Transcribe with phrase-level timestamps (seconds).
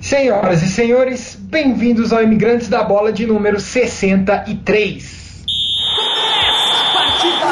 [0.00, 5.44] Senhoras e senhores, bem-vindos ao Imigrantes da Bola de número 63.
[6.92, 7.46] Partida!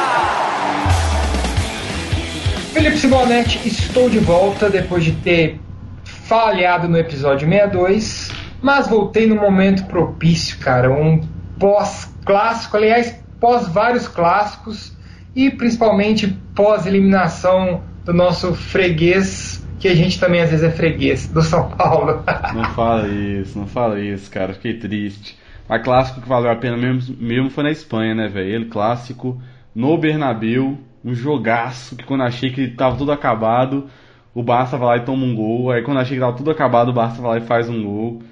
[2.73, 5.59] Felipe Simonetti, estou de volta depois de ter
[6.05, 8.31] falhado no episódio 62,
[8.61, 11.27] mas voltei no momento propício, cara, um
[11.59, 14.93] pós-clássico, aliás, pós vários clássicos
[15.35, 21.43] e principalmente pós-eliminação do nosso freguês que a gente também às vezes é freguês do
[21.43, 22.25] São Paulo.
[22.55, 24.55] não fala isso, não fala isso, cara.
[24.55, 25.39] Fiquei triste.
[25.69, 28.49] Mas clássico que valeu a pena mesmo, mesmo foi na Espanha, né, velho?
[28.49, 29.39] Ele clássico
[29.75, 33.91] no Bernabéu, um jogaço que quando achei que tava tudo acabado,
[34.35, 35.71] o Barça vai lá e toma um gol.
[35.71, 38.23] Aí quando achei que tava tudo acabado, o Barça vai lá e faz um gol.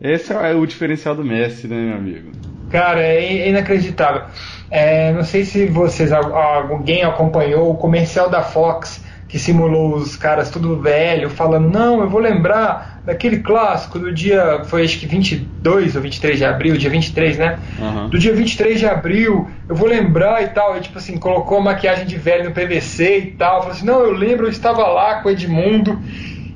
[0.00, 2.30] Esse é o diferencial do Messi, né, meu amigo?
[2.70, 4.22] Cara, é inacreditável.
[4.70, 10.50] É, não sei se vocês, alguém acompanhou o comercial da Fox que simulou os caras
[10.50, 15.94] tudo velho, falando, não, eu vou lembrar daquele clássico do dia, foi acho que 22
[15.94, 17.58] ou 23 de abril, dia 23, né?
[17.78, 18.08] Uhum.
[18.08, 20.76] Do dia 23 de abril, eu vou lembrar e tal.
[20.76, 23.60] E tipo assim, colocou a maquiagem de velho no PVC e tal.
[23.60, 25.96] Falou assim, não, eu lembro, eu estava lá com o Edmundo.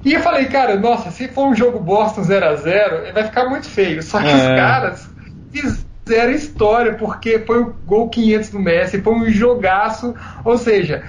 [0.05, 3.49] E eu falei, cara, nossa, se for um jogo Boston 0 a 0 vai ficar
[3.49, 4.03] muito feio.
[4.03, 4.35] Só que é.
[4.35, 5.11] os caras
[5.53, 10.13] fizeram história, porque foi o gol 500 do Messi, foi um jogaço.
[10.45, 11.05] Ou seja,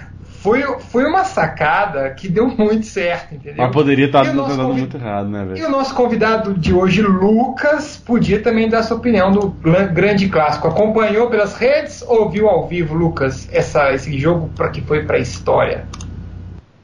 [0.46, 3.66] foi, foi uma sacada que deu muito certo, entendeu?
[3.66, 4.80] Mas poderia estar dando convid...
[4.80, 5.58] muito errado, né, velho?
[5.58, 9.48] E o nosso convidado de hoje, Lucas, podia também dar sua opinião do
[9.92, 10.68] grande clássico.
[10.68, 15.18] Acompanhou pelas redes ou viu ao vivo, Lucas, essa, esse jogo para que foi para
[15.18, 15.88] a história?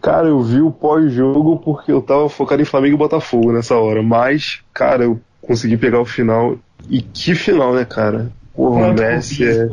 [0.01, 4.01] Cara, eu vi o pós-jogo porque eu tava focado em Flamengo e Botafogo nessa hora.
[4.01, 6.57] Mas, cara, eu consegui pegar o final.
[6.89, 8.31] E que final, né, cara?
[8.55, 9.67] Porra, o Messi é.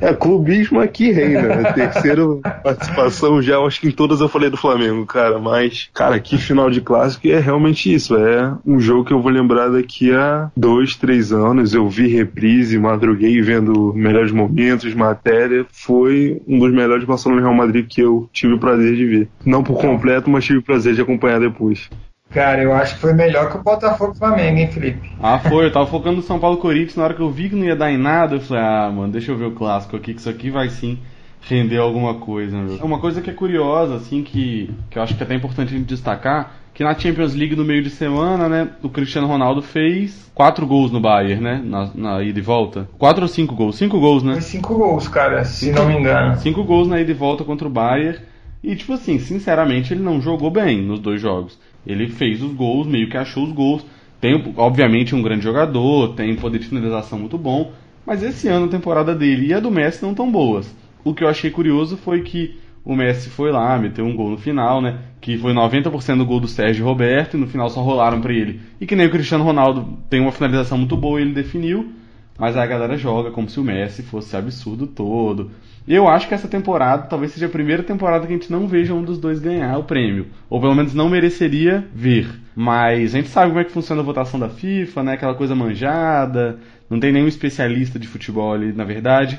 [0.00, 1.42] É, clubismo aqui reina.
[1.42, 1.72] Né?
[1.74, 2.22] Terceira
[2.62, 5.38] participação já, acho que em todas eu falei do Flamengo, cara.
[5.38, 8.16] Mas, cara, que final de clássico é realmente isso.
[8.16, 11.74] É um jogo que eu vou lembrar daqui a dois, três anos.
[11.74, 15.66] Eu vi reprise, madruguei vendo melhores momentos, matéria.
[15.70, 19.28] Foi um dos melhores Barcelona Real Madrid que eu tive o prazer de ver.
[19.44, 21.88] Não por completo, mas tive o prazer de acompanhar depois.
[22.30, 25.10] Cara, eu acho que foi melhor que o Botafogo Flamengo, hein, Felipe?
[25.20, 25.64] Ah, foi.
[25.64, 26.96] Eu tava focando no São Paulo Corinthians.
[26.96, 29.12] Na hora que eu vi que não ia dar em nada, eu falei, ah, mano,
[29.12, 30.98] deixa eu ver o clássico aqui, que isso aqui vai sim
[31.40, 32.56] render alguma coisa.
[32.58, 32.76] Meu.
[32.76, 35.78] Uma coisa que é curiosa, assim, que, que eu acho que é até importante a
[35.78, 40.30] gente destacar, que na Champions League no meio de semana, né, o Cristiano Ronaldo fez
[40.34, 42.88] quatro gols no Bayern, né, na, na ida e volta.
[42.98, 43.76] Quatro ou cinco gols?
[43.76, 44.34] Cinco gols, né?
[44.34, 46.36] Foi cinco gols, cara, se não me engano.
[46.36, 48.18] Cinco gols na ida e volta contra o Bayern.
[48.62, 51.58] E, tipo assim, sinceramente, ele não jogou bem nos dois jogos.
[51.88, 53.84] Ele fez os gols, meio que achou os gols.
[54.20, 57.72] Tem, obviamente, um grande jogador, tem poder de finalização muito bom,
[58.04, 60.74] mas esse ano a temporada dele e a do Messi não tão boas.
[61.02, 64.38] O que eu achei curioso foi que o Messi foi lá, meteu um gol no
[64.38, 64.98] final, né?
[65.20, 68.60] Que foi 90% do gol do Sérgio Roberto e no final só rolaram para ele.
[68.80, 71.92] E que nem o Cristiano Ronaldo tem uma finalização muito boa ele definiu,
[72.38, 75.50] mas a galera joga como se o Messi fosse absurdo todo.
[75.88, 78.92] Eu acho que essa temporada talvez seja a primeira temporada que a gente não veja
[78.92, 80.26] um dos dois ganhar o prêmio.
[80.50, 82.28] Ou pelo menos não mereceria ver.
[82.54, 85.12] Mas a gente sabe como é que funciona a votação da FIFA, né?
[85.14, 86.58] Aquela coisa manjada.
[86.90, 89.38] Não tem nenhum especialista de futebol ali, na verdade.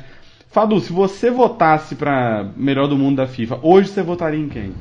[0.50, 4.74] Fadu, se você votasse para melhor do mundo da FIFA, hoje você votaria em quem?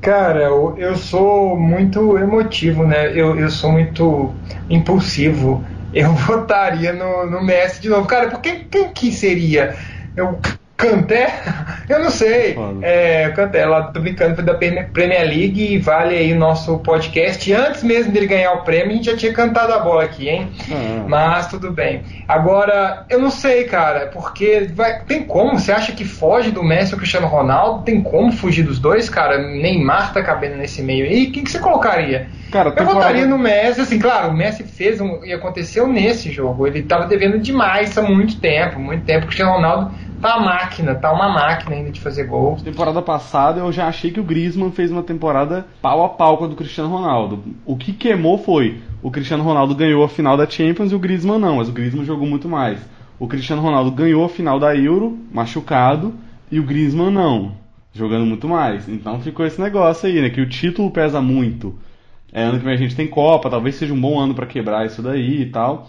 [0.00, 3.10] Cara, eu, eu sou muito emotivo, né?
[3.10, 4.32] Eu, eu sou muito
[4.70, 5.64] impulsivo.
[5.92, 8.06] Eu votaria no, no Messi de novo.
[8.06, 9.74] Cara, por quem, quem que seria?
[10.16, 10.38] Eu
[10.76, 11.40] Canté?
[11.88, 12.56] Eu não sei.
[12.82, 17.52] É, Canté, lá tô brincando da Premier League e vale aí o nosso podcast.
[17.52, 20.48] Antes mesmo dele ganhar o prêmio, a gente já tinha cantado a bola aqui, hein?
[20.68, 21.08] Uhum.
[21.08, 22.02] Mas tudo bem.
[22.26, 25.58] Agora, eu não sei, cara, porque vai, tem como?
[25.58, 27.84] Você acha que foge do Messi ou Cristiano Ronaldo?
[27.84, 29.38] Tem como fugir dos dois, cara?
[29.38, 31.30] Neymar tá cabendo nesse meio aí.
[31.30, 32.28] Quem que você colocaria?
[32.50, 36.66] Cara, eu votaria no Messi, assim, claro, o Messi fez um, e aconteceu nesse jogo.
[36.66, 39.24] Ele tava devendo demais há muito tempo, muito tempo.
[39.24, 42.56] O Cristiano Ronaldo tá máquina, tá uma máquina ainda de fazer gol.
[42.56, 46.44] Temporada passada eu já achei que o Griezmann fez uma temporada pau a pau com
[46.44, 47.42] a do Cristiano Ronaldo.
[47.64, 51.38] O que queimou foi o Cristiano Ronaldo ganhou a final da Champions e o Griezmann
[51.38, 52.80] não, mas o Griezmann jogou muito mais.
[53.18, 56.14] O Cristiano Ronaldo ganhou a final da Euro, machucado,
[56.50, 57.52] e o Griezmann não,
[57.92, 58.88] jogando muito mais.
[58.88, 61.78] Então ficou esse negócio aí, né, que o título pesa muito.
[62.32, 64.84] É, ano que vem a gente tem Copa, talvez seja um bom ano para quebrar
[64.84, 65.88] isso daí e tal.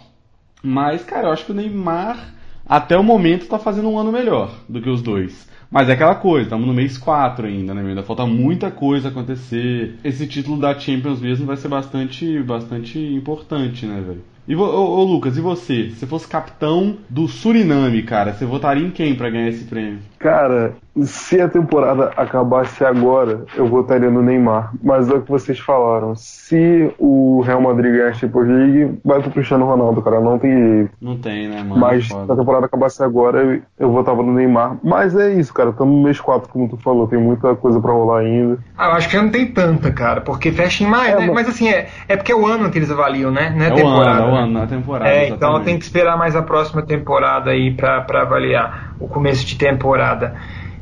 [0.63, 2.36] Mas, cara, eu acho que o Neymar
[2.67, 5.47] até o momento está fazendo um ano melhor do que os dois.
[5.69, 7.81] Mas é aquela coisa, estamos no mês 4 ainda, né?
[7.81, 9.95] Ainda falta muita coisa acontecer.
[10.03, 14.23] Esse título da Champions mesmo vai ser bastante, bastante importante, né, velho?
[14.47, 15.91] E ô, ô, Lucas, e você?
[15.91, 19.99] Se fosse capitão do Suriname, cara, você votaria em quem para ganhar esse prêmio?
[20.17, 20.73] Cara,
[21.03, 24.73] se a temporada acabasse agora, eu votaria no Neymar.
[24.81, 26.15] Mas é o que vocês falaram.
[26.15, 30.19] Se o Real Madrid ganhar a Champions League, vai pro Cristiano Ronaldo, cara.
[30.19, 30.91] Não tem jeito.
[30.99, 31.79] Não tem, né, mano?
[31.79, 34.77] Mas se a temporada acabasse agora, eu, eu votava no Neymar.
[34.83, 35.69] Mas é isso, cara.
[35.69, 37.07] Estamos no mês 4, como tu falou.
[37.07, 38.57] Tem muita coisa para rolar ainda.
[38.77, 40.21] Ah, eu acho que já não tem tanta, cara.
[40.21, 41.25] Porque fecha em maio, é, né?
[41.27, 41.35] Mas...
[41.35, 43.53] mas assim, é, é porque é o ano que eles avaliam, né?
[43.55, 44.21] Não é, é temporada.
[44.21, 44.36] O ano, é o né?
[44.43, 45.09] Ano, a temporada.
[45.09, 49.45] É, então tem que esperar mais a próxima temporada aí pra, pra avaliar o começo
[49.45, 50.35] de temporada.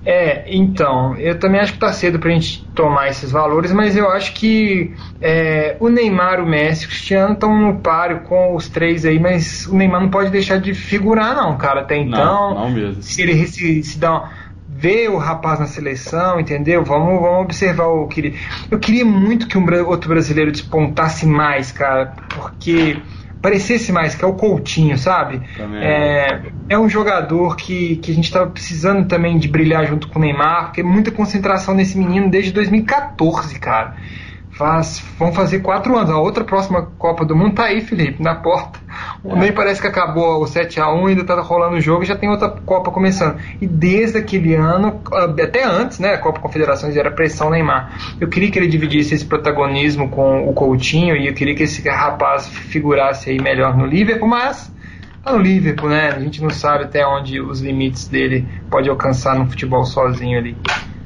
[0.06, 3.98] É, então, eu também acho que está cedo para a gente tomar esses valores, mas
[3.98, 8.70] eu acho que é, o Neymar, o Messi, o Cristiano estão no páreo com os
[8.70, 11.82] três aí, mas o Neymar não pode deixar de figurar, não, cara.
[11.82, 13.02] Até então, não, não mesmo.
[13.02, 14.30] se ele se, se dá uma,
[14.68, 16.84] ver o rapaz na seleção, entendeu?
[16.84, 18.40] Vamos, vamos observar o que ele.
[18.70, 22.98] Eu queria muito que um outro brasileiro despontasse mais, cara, porque
[23.46, 25.40] parecesse mais, que é o Coutinho, sabe?
[25.80, 30.18] É, é um jogador que, que a gente estava precisando também de brilhar junto com
[30.18, 33.98] o Neymar, porque é muita concentração nesse menino desde 2014, cara.
[34.56, 36.10] Faz, vão fazer quatro anos.
[36.10, 38.80] A outra próxima Copa do Mundo tá aí, Felipe, na porta.
[39.26, 39.36] É.
[39.36, 42.16] Nem parece que acabou o 7 a 1 ainda tá rolando o jogo e já
[42.16, 43.38] tem outra Copa começando.
[43.60, 45.02] E desde aquele ano,
[45.44, 48.16] até antes, né, a Copa Confederações era pressão Neymar.
[48.20, 51.88] Eu queria que ele dividisse esse protagonismo com o Coutinho e eu queria que esse
[51.90, 54.74] rapaz figurasse aí melhor no Liverpool, mas
[55.22, 56.14] tá no Liverpool, né?
[56.16, 60.56] A gente não sabe até onde os limites dele pode alcançar no futebol sozinho ali.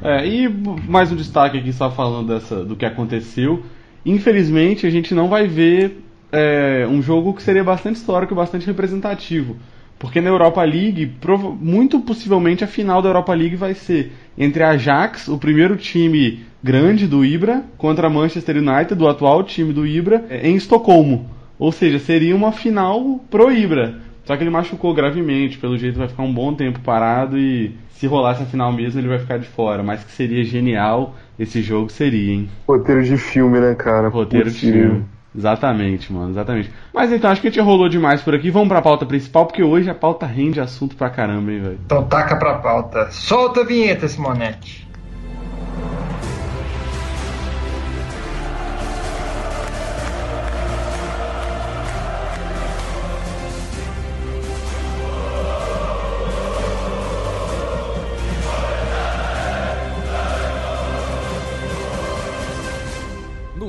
[0.01, 3.63] É, e mais um destaque aqui só falando dessa, do que aconteceu.
[4.05, 6.01] Infelizmente a gente não vai ver
[6.31, 9.57] é, um jogo que seria bastante histórico e bastante representativo.
[9.97, 11.11] Porque na Europa League,
[11.59, 16.39] muito possivelmente a final da Europa League vai ser entre a Ajax, o primeiro time
[16.63, 21.29] grande do Ibra, contra a Manchester United, o atual time do Ibra, em Estocolmo.
[21.57, 23.99] Ou seja, seria uma final pro Ibra.
[24.29, 28.05] Só que ele machucou gravemente, pelo jeito vai ficar um bom tempo parado e se
[28.05, 29.81] rolar essa final mesmo ele vai ficar de fora.
[29.81, 32.47] Mas que seria genial esse jogo seria, hein?
[32.67, 34.07] Roteiro de filme, né, cara?
[34.07, 35.03] Roteiro de filme.
[35.35, 36.69] Exatamente, mano, exatamente.
[36.93, 38.51] Mas então, acho que a gente rolou demais por aqui.
[38.51, 41.79] Vamos pra pauta principal, porque hoje a pauta rende assunto pra caramba, hein, velho.
[41.83, 43.09] Então taca pra pauta.
[43.09, 44.87] Solta a vinheta, Simonete.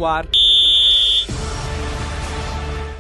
[0.07, 0.27] Ar.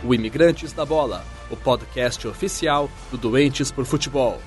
[0.05, 4.41] O Imigrantes da Bola, o podcast oficial do Doentes por Futebol.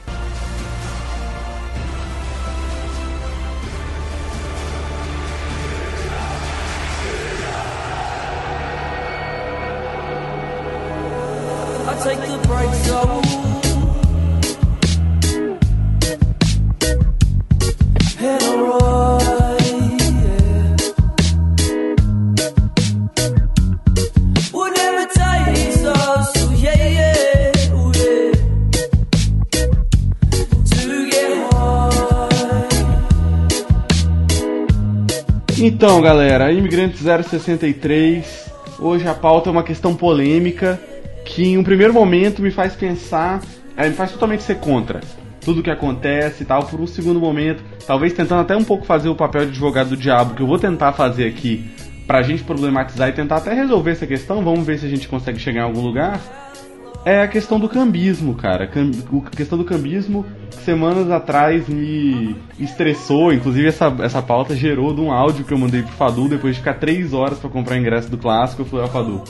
[35.83, 38.49] Então, galera, Imigrante 063.
[38.79, 40.79] Hoje a pauta é uma questão polêmica
[41.25, 43.41] que, em um primeiro momento, me faz pensar,
[43.75, 45.01] é, me faz totalmente ser contra
[45.41, 46.63] tudo que acontece e tal.
[46.63, 49.97] Por um segundo momento, talvez tentando até um pouco fazer o papel de advogado do
[49.97, 51.69] diabo, que eu vou tentar fazer aqui
[52.07, 54.41] pra gente problematizar e tentar até resolver essa questão.
[54.41, 56.17] Vamos ver se a gente consegue chegar em algum lugar
[57.05, 58.65] é a questão do cambismo, cara.
[58.65, 60.25] A questão do cambismo,
[60.63, 63.33] semanas atrás me estressou.
[63.33, 66.61] Inclusive, essa, essa pauta gerou de um áudio que eu mandei pro Fadu depois de
[66.61, 68.61] ficar três horas para comprar ingresso do clássico.
[68.61, 69.23] Eu falei, ó, Fadu,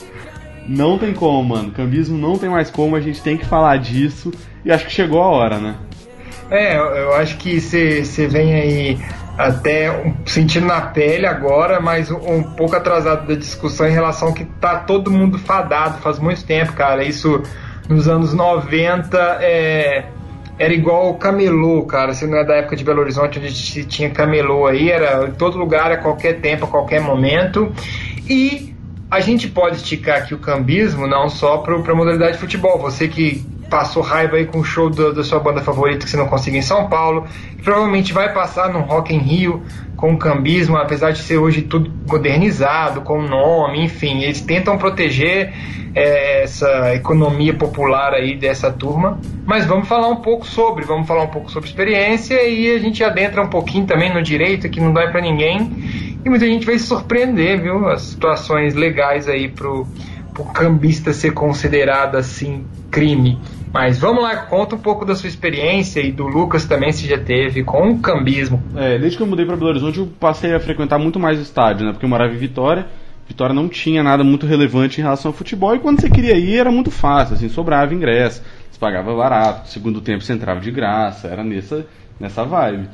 [0.67, 1.71] não tem como, mano.
[1.71, 4.31] Cambismo não tem mais como, a gente tem que falar disso.
[4.63, 5.75] E acho que chegou a hora, né?
[6.51, 8.99] É, eu acho que você vem aí
[9.37, 14.77] até sentindo na pele agora, mas um pouco atrasado da discussão em relação que tá
[14.77, 17.03] todo mundo fadado faz muito tempo, cara.
[17.03, 17.41] Isso
[17.89, 20.05] nos anos 90 é,
[20.57, 22.13] era igual o camelô, cara.
[22.13, 25.31] Você não é da época de Belo Horizonte onde se tinha camelô aí, era em
[25.31, 27.73] todo lugar, a qualquer tempo, a qualquer momento.
[28.29, 28.72] E
[29.13, 32.79] a gente pode esticar aqui o cambismo não só para a modalidade de futebol.
[32.79, 36.27] Você que passou raiva aí com o show da sua banda favorita que você não
[36.27, 37.27] conseguiu em São Paulo,
[37.63, 39.61] provavelmente vai passar no Rock em Rio
[39.95, 45.53] com o cambismo, apesar de ser hoje tudo modernizado, com nome, enfim, eles tentam proteger
[45.93, 49.19] é, essa economia popular aí dessa turma.
[49.45, 53.03] Mas vamos falar um pouco sobre, vamos falar um pouco sobre experiência e a gente
[53.03, 56.12] adentra um pouquinho também no direito, que não dói para ninguém.
[56.25, 57.87] E muita gente vai se surpreender, viu?
[57.87, 59.87] As situações legais aí pro
[60.39, 63.37] o cambista ser considerado assim crime.
[63.71, 67.17] Mas vamos lá, conta um pouco da sua experiência e do Lucas também, se já
[67.17, 68.61] teve, com o cambismo.
[68.75, 71.41] É, desde que eu mudei para Belo Horizonte, eu passei a frequentar muito mais o
[71.41, 71.91] estádio, né?
[71.91, 72.87] Porque eu morava em Vitória.
[73.27, 76.59] Vitória não tinha nada muito relevante em relação ao futebol e quando você queria ir
[76.59, 81.29] era muito fácil, assim, sobrava ingresso, você pagava barato, segundo tempo você entrava de graça,
[81.29, 81.87] era nessa,
[82.19, 82.89] nessa vibe.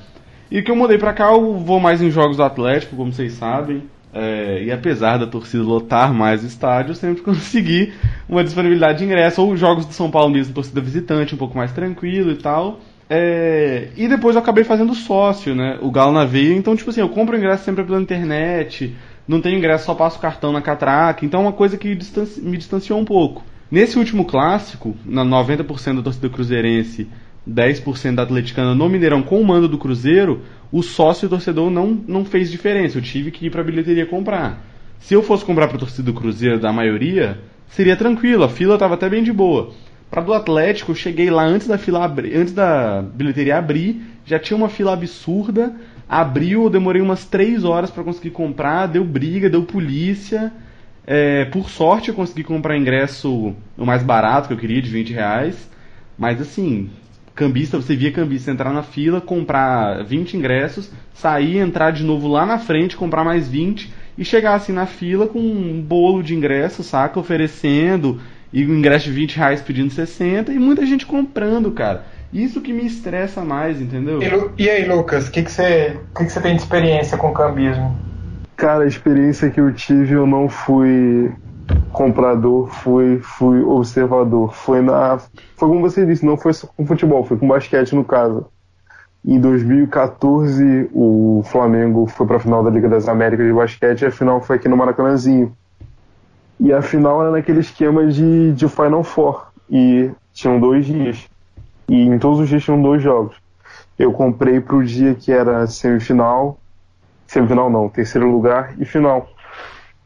[0.51, 3.34] E que eu mudei pra cá, eu vou mais em jogos do Atlético, como vocês
[3.34, 3.84] sabem.
[4.12, 7.94] É, e apesar da torcida lotar mais o estádio, eu sempre consegui
[8.27, 11.72] uma disponibilidade de ingresso, ou jogos do São Paulo mesmo, torcida visitante, um pouco mais
[11.72, 12.79] tranquilo e tal.
[13.08, 15.77] É, e depois eu acabei fazendo sócio, né?
[15.82, 18.96] O Galo na veia, então, tipo assim, eu compro ingresso sempre pela internet,
[19.27, 21.98] não tenho ingresso, só passo cartão na catraca, então é uma coisa que
[22.41, 23.44] me distanciou um pouco.
[23.72, 27.08] Nesse último clássico, na 90% da torcida cruzeirense
[27.50, 30.41] 10% da atleticana no Mineirão com o mando do Cruzeiro,
[30.72, 32.98] o sócio e torcedor não, não fez diferença.
[32.98, 34.65] Eu tive que ir para a bilheteria comprar.
[35.00, 38.75] Se eu fosse comprar para a torcida do Cruzeiro da maioria, seria tranquilo, a fila
[38.75, 39.72] estava até bem de boa.
[40.10, 44.58] Para do Atlético, eu cheguei lá antes da fila antes da bilheteria abrir, já tinha
[44.58, 45.74] uma fila absurda.
[46.08, 50.51] Abriu, eu demorei umas 3 horas para conseguir comprar, deu briga, deu polícia.
[51.06, 55.13] É, por sorte eu consegui comprar ingresso o mais barato que eu queria, de 20
[55.13, 55.70] reais.
[56.18, 56.89] Mas assim,
[57.39, 62.46] cambista, você via cambista entrar na fila, comprar 20 ingressos, sair, entrar de novo lá
[62.46, 66.84] na frente, comprar mais 20 e chegar assim na fila com um bolo de ingresso,
[66.84, 67.17] saca?
[67.17, 68.19] Oferecendo
[68.51, 72.03] e o ingresso de 20 reais pedindo 60 e muita gente comprando, cara.
[72.34, 74.19] Isso que me estressa mais, entendeu?
[74.22, 77.31] E, e aí, Lucas, o que, que, você, que, que você tem de experiência com
[77.31, 77.98] cambismo?
[78.58, 81.31] Cara, a experiência que eu tive, eu não fui
[81.91, 84.53] comprador, fui, fui observador.
[84.53, 85.17] Foi na.
[85.17, 88.45] Foi como você disse, não foi só com futebol, foi com basquete no caso.
[89.25, 94.05] Em 2014, o Flamengo foi para a final da Liga das Américas de basquete e
[94.05, 95.53] a final foi aqui no Maracanãzinho.
[96.59, 99.47] E a final era naquele esquema de, de Final Four.
[99.69, 101.29] E tinham dois dias.
[101.88, 103.35] E em todos os dias tinham dois jogos.
[103.97, 106.57] Eu comprei para o dia que era semifinal.
[107.27, 109.27] Semifinal não, terceiro lugar e final.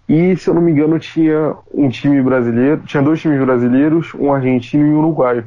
[0.07, 4.33] E, se eu não me engano, tinha um time brasileiro, tinha dois times brasileiros, um
[4.33, 5.45] argentino e um uruguaio.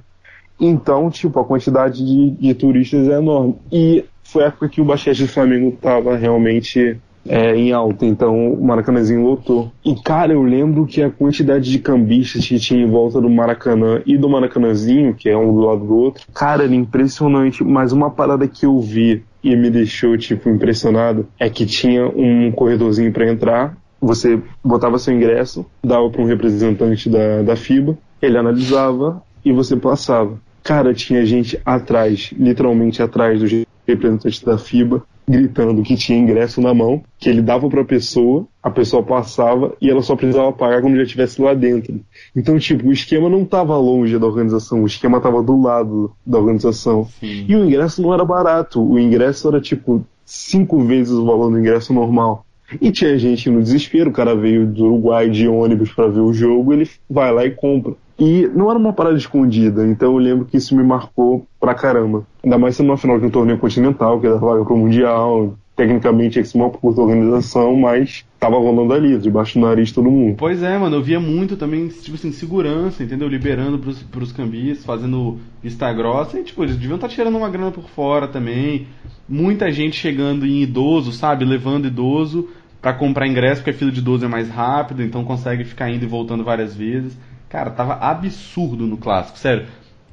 [0.59, 3.57] Então, tipo, a quantidade de, de turistas é enorme.
[3.71, 6.99] E foi a época que o basquete do Flamengo estava realmente
[7.29, 9.71] é, em alta, então o Maracanãzinho lotou.
[9.85, 14.01] E, cara, eu lembro que a quantidade de cambistas que tinha em volta do Maracanã
[14.07, 17.63] e do Maracanãzinho, que é um do lado do outro, cara, era impressionante.
[17.63, 22.51] Mas uma parada que eu vi e me deixou, tipo, impressionado é que tinha um
[22.53, 28.38] corredorzinho para entrar você botava seu ingresso, dava para um representante da, da FIBA, ele
[28.38, 30.38] analisava e você passava.
[30.62, 36.73] Cara, tinha gente atrás, literalmente atrás dos representantes da FIBA, gritando que tinha ingresso na
[36.73, 40.81] mão, que ele dava para a pessoa, a pessoa passava e ela só precisava pagar
[40.81, 42.00] quando já estivesse lá dentro.
[42.35, 46.38] Então, tipo, o esquema não estava longe da organização, o esquema estava do lado da
[46.38, 47.07] organização.
[47.21, 47.45] Sim.
[47.49, 51.59] E o ingresso não era barato, o ingresso era tipo cinco vezes o valor do
[51.59, 52.46] ingresso normal.
[52.80, 56.32] E tinha gente no desespero, o cara veio do Uruguai de ônibus para ver o
[56.32, 57.94] jogo, ele vai lá e compra.
[58.18, 62.26] E não era uma parada escondida, então eu lembro que isso me marcou pra caramba.
[62.42, 66.40] Ainda mais sendo uma final de um torneio continental, que era vaga pro Mundial, tecnicamente
[66.40, 70.37] que ser uma curta organização, mas tava rolando ali, debaixo do nariz todo mundo.
[70.38, 73.28] Pois é, mano, eu via muito também, tipo assim, segurança, entendeu?
[73.28, 77.50] Liberando pros, pros cambistas, fazendo vista grossa, e tipo, eles deviam estar tá tirando uma
[77.50, 78.87] grana por fora também.
[79.28, 81.45] Muita gente chegando em idoso, sabe?
[81.45, 82.49] Levando idoso
[82.80, 86.04] para comprar ingresso, porque a fila de idoso é mais rápido, então consegue ficar indo
[86.04, 87.18] e voltando várias vezes.
[87.50, 89.66] Cara, tava absurdo no clássico, sério.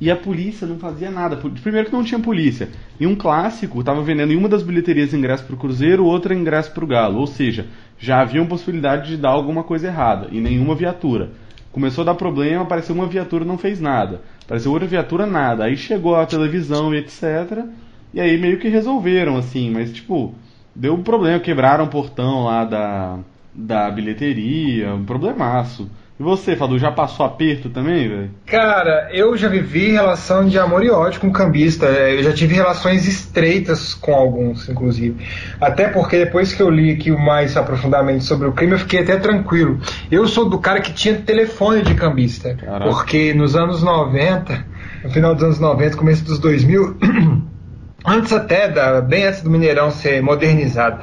[0.03, 1.37] E a polícia não fazia nada.
[1.37, 2.67] Primeiro que não tinha polícia.
[2.99, 6.73] E um clássico estava vendendo em uma das bilheterias ingresso para o Cruzeiro, outra ingresso
[6.73, 7.19] para o Galo.
[7.21, 7.67] Ou seja,
[7.97, 10.27] já havia possibilidade de dar alguma coisa errada.
[10.29, 11.31] E nenhuma viatura.
[11.71, 14.21] Começou a dar problema, apareceu uma viatura não fez nada.
[14.43, 15.63] Apareceu outra viatura, nada.
[15.63, 17.63] Aí chegou a televisão e etc.
[18.13, 19.71] E aí meio que resolveram, assim.
[19.71, 20.35] Mas, tipo,
[20.75, 21.39] deu um problema.
[21.39, 23.19] Quebraram o portão lá da,
[23.55, 24.93] da bilheteria.
[24.95, 25.89] Um problemaço.
[26.19, 28.31] E você, Fadu, já passou aperto também, velho?
[28.45, 31.87] Cara, eu já vivi relação de amor e ódio com cambista.
[31.87, 35.25] Eu já tive relações estreitas com alguns, inclusive.
[35.59, 39.17] Até porque depois que eu li aqui mais aprofundadamente sobre o crime, eu fiquei até
[39.17, 39.79] tranquilo.
[40.11, 42.55] Eu sou do cara que tinha telefone de cambista.
[42.55, 42.91] Caraca.
[42.91, 44.65] Porque nos anos 90,
[45.03, 46.95] no final dos anos 90, começo dos 2000,
[48.05, 51.01] antes até, da, bem antes do Mineirão ser modernizado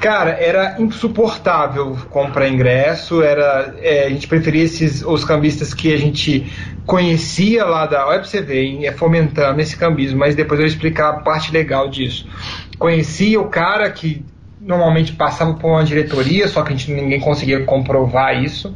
[0.00, 5.98] Cara, era insuportável comprar ingresso, era, é, a gente preferia esses, os cambistas que a
[5.98, 6.50] gente
[6.86, 8.00] conhecia lá da.
[8.20, 12.26] Ver, hein, é fomentando esse cambismo, mas depois eu vou explicar a parte legal disso.
[12.78, 14.24] Conhecia o cara que
[14.58, 18.74] normalmente passava por uma diretoria, só que a gente, ninguém conseguia comprovar isso.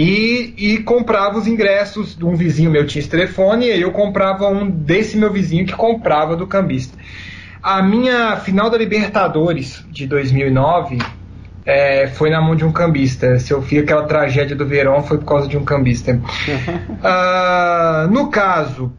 [0.00, 4.46] E, e comprava os ingressos de um vizinho meu tinha esse telefone e eu comprava
[4.46, 6.96] um desse meu vizinho que comprava do cambista.
[7.60, 10.98] A minha final da Libertadores de 2009
[11.66, 13.40] é, foi na mão de um cambista.
[13.40, 16.12] Se eu vi aquela tragédia do verão foi por causa de um cambista.
[16.12, 18.92] uh, no caso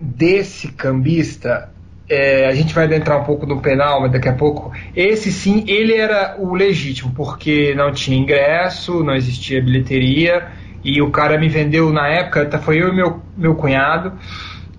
[0.00, 1.70] desse cambista,
[2.08, 4.72] é, a gente vai adentrar um pouco no penal, mas daqui a pouco.
[4.96, 10.48] Esse sim, ele era o legítimo, porque não tinha ingresso, não existia bilheteria,
[10.82, 14.12] e o cara me vendeu na época, tá, foi eu e meu, meu cunhado,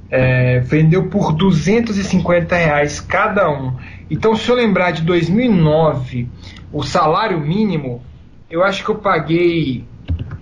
[0.09, 3.75] é, vendeu por 250 reais cada um.
[4.09, 6.27] Então, se eu lembrar de 2009,
[6.73, 8.01] o salário mínimo,
[8.49, 9.85] eu acho que eu paguei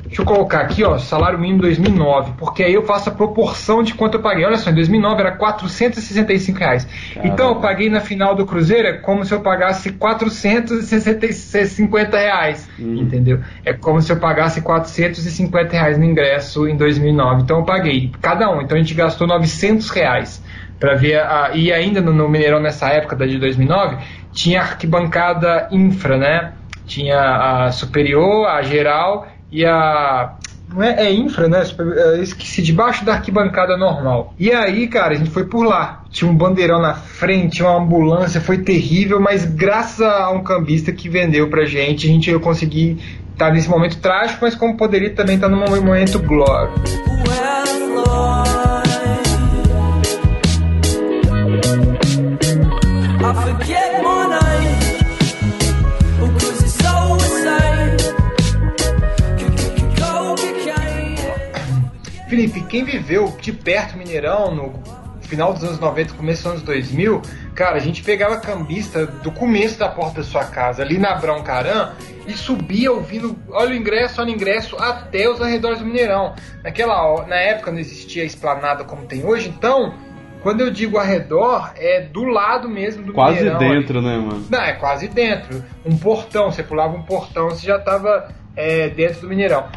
[0.07, 3.93] Deixa eu colocar aqui, ó, salário mínimo 2009, porque aí eu faço a proporção de
[3.93, 4.45] quanto eu paguei.
[4.45, 6.87] Olha só, em 2009 era 465 reais.
[7.13, 7.33] Caramba.
[7.33, 12.95] Então eu paguei na final do Cruzeiro é como se eu pagasse 450 reais, hum.
[12.95, 13.41] entendeu?
[13.65, 17.41] É como se eu pagasse 450 reais no ingresso em 2009.
[17.43, 18.61] Então eu paguei cada um.
[18.61, 20.41] Então a gente gastou 900 reais
[20.79, 23.97] para ver a, e ainda no, no Mineirão nessa época da de 2009
[24.31, 26.53] tinha arquibancada infra, né?
[26.85, 30.33] Tinha a superior, a geral e a.
[30.69, 31.63] Não é, é infra, né?
[31.79, 34.33] Eu esqueci, debaixo da arquibancada normal.
[34.37, 36.03] E aí, cara, a gente foi por lá.
[36.11, 41.07] Tinha um bandeirão na frente, uma ambulância, foi terrível, mas graças a um cambista que
[41.07, 42.97] vendeu pra gente, a gente eu consegui
[43.31, 46.73] estar nesse momento trágico, mas como poderia também estar num momento glória.
[62.27, 64.73] Felipe, quem viveu de perto Mineirão no
[65.21, 67.21] final dos anos 90, começo dos anos 2000,
[67.53, 71.43] cara, a gente pegava cambista do começo da porta da sua casa, ali na Brão
[71.43, 71.91] Caran,
[72.25, 76.33] e subia ouvindo, olha o ingresso, olha o ingresso, até os arredores do Mineirão.
[76.63, 79.93] Naquela, na época não existia esplanada como tem hoje, então
[80.41, 83.59] quando eu digo arredor, é do lado mesmo do quase Mineirão.
[83.59, 84.45] Quase dentro, né, mano?
[84.49, 85.63] Não, é quase dentro.
[85.85, 89.67] Um portão, você pulava um portão, você já estava é, dentro do Mineirão.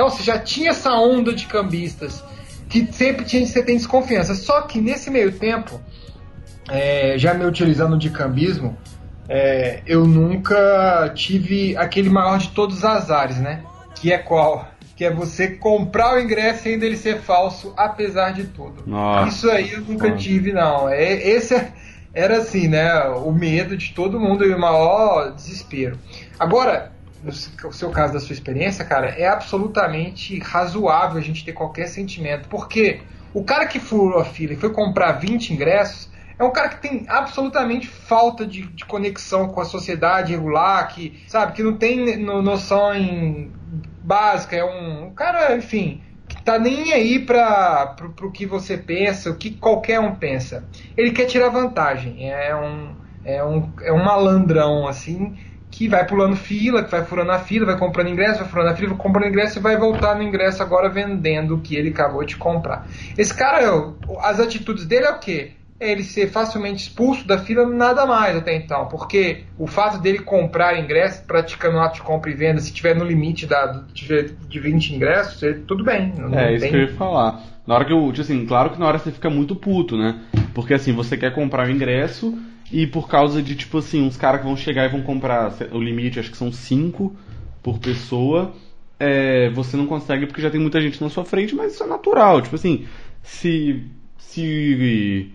[0.00, 2.24] Então você já tinha essa onda de cambistas
[2.70, 4.34] que sempre tinha, você tem desconfiança.
[4.34, 5.78] Só que nesse meio tempo,
[6.70, 8.78] é, já me utilizando de cambismo,
[9.28, 13.62] é, eu nunca tive aquele maior de todos os azares, né?
[13.94, 14.70] Que é qual?
[14.96, 18.82] Que é você comprar o ingresso e ainda ele ser falso, apesar de tudo.
[18.86, 19.28] Nossa.
[19.28, 20.88] Isso aí eu nunca tive, não.
[20.88, 21.74] É, esse é,
[22.14, 23.02] era assim, né?
[23.02, 25.98] O medo de todo mundo e o maior desespero.
[26.38, 26.90] Agora,
[27.22, 32.48] no seu caso, da sua experiência, cara, é absolutamente razoável a gente ter qualquer sentimento.
[32.48, 33.00] Porque
[33.34, 36.80] o cara que furou a fila e foi comprar 20 ingressos é um cara que
[36.80, 42.16] tem absolutamente falta de, de conexão com a sociedade regular, que, sabe, que não tem
[42.16, 43.52] noção em
[44.02, 49.30] básica, é um, um cara, enfim, que tá nem aí para pro que você pensa,
[49.30, 50.64] o que qualquer um pensa.
[50.96, 55.36] Ele quer tirar vantagem, é um, é um, é um malandrão, assim,
[55.70, 58.74] que vai pulando fila, que vai furando a fila, vai comprando ingresso, vai furando a
[58.74, 62.24] fila, vai comprando ingresso e vai voltar no ingresso agora vendendo o que ele acabou
[62.24, 62.86] de comprar.
[63.16, 65.52] Esse cara, as atitudes dele é o quê?
[65.78, 70.18] É ele ser facilmente expulso da fila, nada mais até então, porque o fato dele
[70.18, 74.94] comprar ingresso, praticando ato de compra e venda, se tiver no limite da, de 20
[74.94, 76.12] ingressos, tudo bem.
[76.32, 76.70] É, isso tem...
[76.70, 77.42] que eu ia falar.
[77.66, 80.20] Na hora que eu, tipo assim, claro que na hora você fica muito puto, né?
[80.52, 82.36] Porque assim, você quer comprar o ingresso,
[82.72, 85.80] e por causa de, tipo assim, uns caras que vão chegar e vão comprar o
[85.80, 87.14] limite, acho que são 5
[87.62, 88.52] por pessoa,
[88.98, 91.86] é, você não consegue porque já tem muita gente na sua frente, mas isso é
[91.86, 92.40] natural.
[92.40, 92.86] Tipo assim,
[93.22, 93.82] se,
[94.18, 95.30] se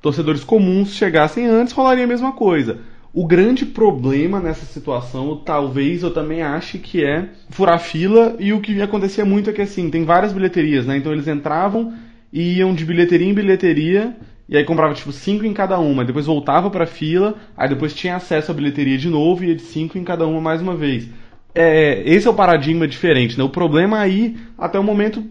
[0.00, 2.80] torcedores comuns chegassem antes, rolaria a mesma coisa.
[3.14, 8.60] O grande problema nessa situação, talvez eu também ache que é furar fila, e o
[8.60, 10.96] que acontecia muito é que assim, tem várias bilheterias, né?
[10.96, 11.92] Então eles entravam
[12.32, 14.16] e iam de bilheteria em bilheteria
[14.52, 18.16] e aí comprava tipo 5 em cada uma, depois voltava pra fila, aí depois tinha
[18.16, 21.08] acesso à bilheteria de novo e ia de 5 em cada uma mais uma vez.
[21.54, 23.44] É, esse é o paradigma diferente, né?
[23.44, 25.24] O problema aí, até o momento,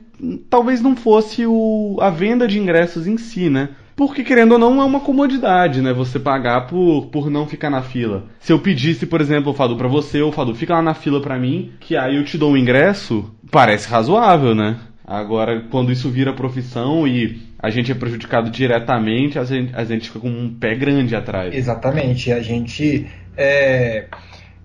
[0.50, 3.70] talvez não fosse o, a venda de ingressos em si, né?
[3.96, 5.94] Porque, querendo ou não, é uma comodidade, né?
[5.94, 8.26] Você pagar por, por não ficar na fila.
[8.40, 11.22] Se eu pedisse, por exemplo, o Fadu pra você, ou Fadu, fica lá na fila
[11.22, 14.78] pra mim, que aí eu te dou um ingresso, parece razoável, né?
[15.12, 20.08] Agora, quando isso vira profissão e a gente é prejudicado diretamente, a gente, a gente
[20.08, 21.54] fica com um pé grande atrás.
[21.54, 22.32] Exatamente.
[22.32, 24.06] A gente é,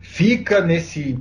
[0.00, 1.18] fica nesse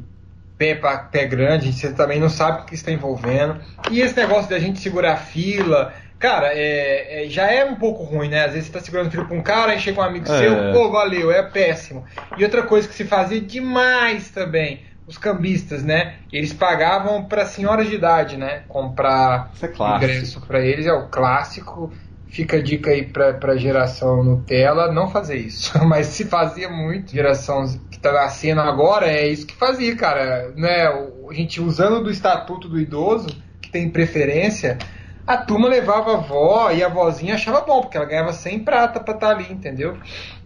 [0.60, 0.80] pé,
[1.12, 3.58] pé grande, você também não sabe o que está envolvendo.
[3.90, 8.04] E esse negócio da gente segurar a fila, cara, é, é, já é um pouco
[8.04, 8.46] ruim, né?
[8.46, 10.38] Às vezes você está segurando fila para um cara, aí chega um amigo é.
[10.38, 12.06] seu, pô, valeu, é péssimo.
[12.38, 16.16] E outra coisa que se fazia demais também, os cambistas, né?
[16.32, 18.64] Eles pagavam para senhoras de idade, né?
[18.68, 21.92] Comprar é ingresso para eles é o clássico.
[22.28, 25.72] Fica a dica aí para a geração Nutella não fazer isso.
[25.86, 30.52] Mas se fazia muito, geração que está nascendo agora, é isso que fazia, cara.
[30.56, 30.88] Né?
[30.88, 33.28] A gente usando do estatuto do idoso,
[33.62, 34.78] que tem preferência,
[35.26, 39.00] a turma levava a avó e a vozinha achava bom, porque ela ganhava 100 prata
[39.00, 39.98] para estar tá ali, entendeu?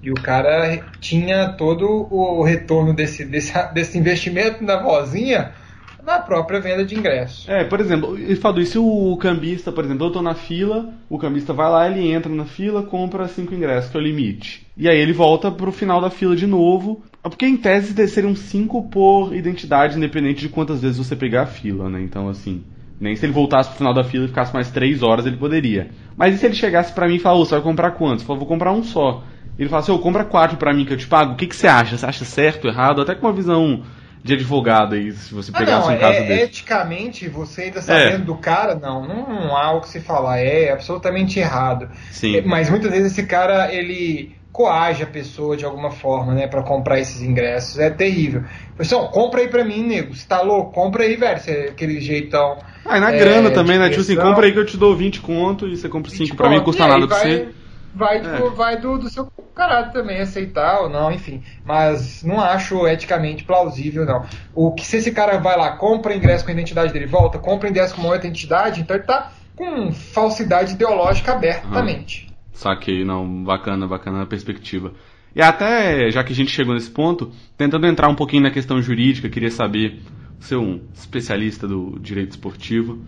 [0.02, 5.54] E o cara tinha todo o retorno desse, desse, desse investimento na vozinha
[6.02, 7.48] na própria venda de ingressos.
[7.48, 10.94] É, por exemplo, ele falou, e se o cambista, por exemplo, eu tô na fila,
[11.10, 14.66] o cambista vai lá, ele entra na fila, compra cinco ingressos, que é o limite.
[14.78, 18.90] E aí ele volta pro final da fila de novo, porque em tese seriam cinco
[18.90, 22.02] por identidade, independente de quantas vezes você pegar a fila, né?
[22.02, 22.64] Então, assim,
[23.00, 25.90] nem se ele voltasse pro final da fila e ficasse mais três horas, ele poderia.
[26.18, 28.22] Mas e se ele chegasse para mim e falasse, você vai comprar quantos?
[28.22, 29.24] Eu falei, vou comprar um só.
[29.58, 31.34] Ele fala assim, oh, compra quatro para mim que eu te pago.
[31.34, 31.98] O que, que você acha?
[31.98, 33.02] Você acha certo, errado?
[33.02, 33.84] Até com uma visão
[34.24, 36.44] de advogado aí, se você ah, pegasse ah, não, um caso é, desse.
[36.44, 38.26] Eticamente, você ainda sabendo é.
[38.26, 40.40] do cara, não, não há o que se falar.
[40.40, 41.90] É absolutamente errado.
[42.12, 42.42] Sim.
[42.42, 47.00] Mas muitas vezes esse cara, ele coage a pessoa de alguma forma, né, para comprar
[47.00, 47.80] esses ingressos.
[47.80, 48.44] É terrível.
[48.78, 50.14] Pessoal, compra aí pra mim, nego.
[50.14, 50.72] Você tá louco?
[50.74, 51.40] Compra aí, velho.
[51.40, 52.58] Você, aquele jeitão.
[52.90, 53.90] Ah, e na é, grana também, né?
[53.90, 56.50] Tipo assim, compra aí que eu te dou 20 conto e você compra 5 pra
[56.50, 57.50] mim, não custa nada pra você.
[57.94, 58.50] Vai, é.
[58.56, 61.44] vai do, do seu caráter também, aceitar ou não, enfim.
[61.66, 64.26] Mas não acho eticamente plausível, não.
[64.54, 67.70] O que se esse cara vai lá, compra ingresso com a identidade dele, volta, compra
[67.70, 72.28] ingresso com uma outra identidade, então ele tá com falsidade ideológica abertamente.
[72.28, 72.36] Uhum.
[72.54, 74.94] Saquei, não, bacana, bacana a perspectiva.
[75.36, 78.82] E até, já que a gente chegou nesse ponto, tentando entrar um pouquinho na questão
[78.82, 80.00] jurídica, queria saber,
[80.40, 83.00] ser um especialista do direito esportivo.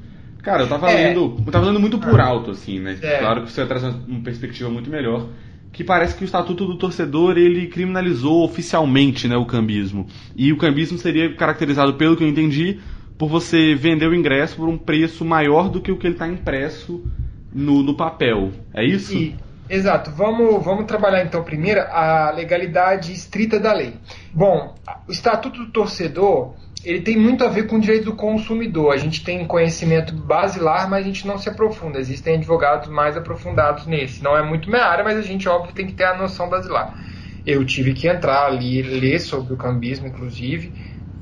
[0.42, 1.08] Cara, eu tava é.
[1.08, 2.26] lendo, eu tava lendo muito por ah.
[2.26, 2.98] alto, assim, né?
[3.02, 3.20] É.
[3.20, 5.28] Claro que você traz uma perspectiva muito melhor.
[5.72, 10.06] Que parece que o Estatuto do Torcedor, ele criminalizou oficialmente, né, o cambismo.
[10.36, 12.80] E o cambismo seria caracterizado, pelo que eu entendi,
[13.18, 16.28] por você vender o ingresso por um preço maior do que o que ele está
[16.28, 17.06] impresso
[17.54, 18.52] no, no papel.
[18.74, 19.16] É isso?
[19.16, 19.36] E,
[19.70, 20.12] exato.
[20.12, 23.94] Vamos, vamos trabalhar então primeiro a legalidade estrita da lei.
[24.34, 24.76] Bom,
[25.08, 28.94] o Estatuto do Torcedor ele tem muito a ver com o direito do consumidor.
[28.94, 32.00] A gente tem conhecimento basilar, mas a gente não se aprofunda.
[32.00, 34.24] Existem advogados mais aprofundados nesse.
[34.24, 36.98] Não é muito minha área, mas a gente, óbvio, tem que ter a noção basilar.
[37.46, 40.74] Eu tive que entrar ali, ler sobre o cambismo, inclusive,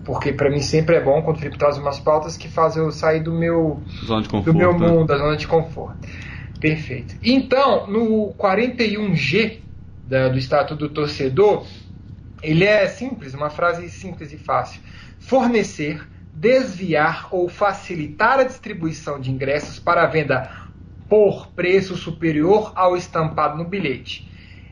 [0.06, 2.92] porque para mim sempre é bom quando o Felipe traz umas pautas que fazem eu
[2.92, 4.88] sair do meu, conforto, do meu né?
[4.88, 6.08] mundo, da zona de conforto.
[6.60, 7.16] Perfeito.
[7.24, 9.60] Então, no 41G
[10.08, 11.66] da, do Estatuto do Torcedor,
[12.42, 14.82] ele é simples, uma frase simples e fácil.
[15.20, 20.50] Fornecer, desviar ou facilitar a distribuição de ingressos para venda
[21.10, 24.30] por preço superior ao estampado no bilhete.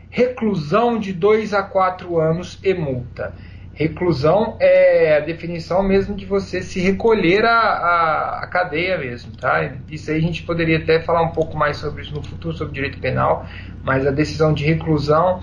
[0.09, 3.33] Reclusão de 2 a 4 anos e multa.
[3.73, 9.71] Reclusão é a definição mesmo de você se recolher à, à, à, cadeia mesmo, tá?
[9.91, 12.73] Isso aí a gente poderia até falar um pouco mais sobre isso no futuro, sobre
[12.73, 13.45] direito penal,
[13.83, 15.41] mas a decisão de reclusão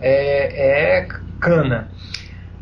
[0.00, 1.88] é, é cana.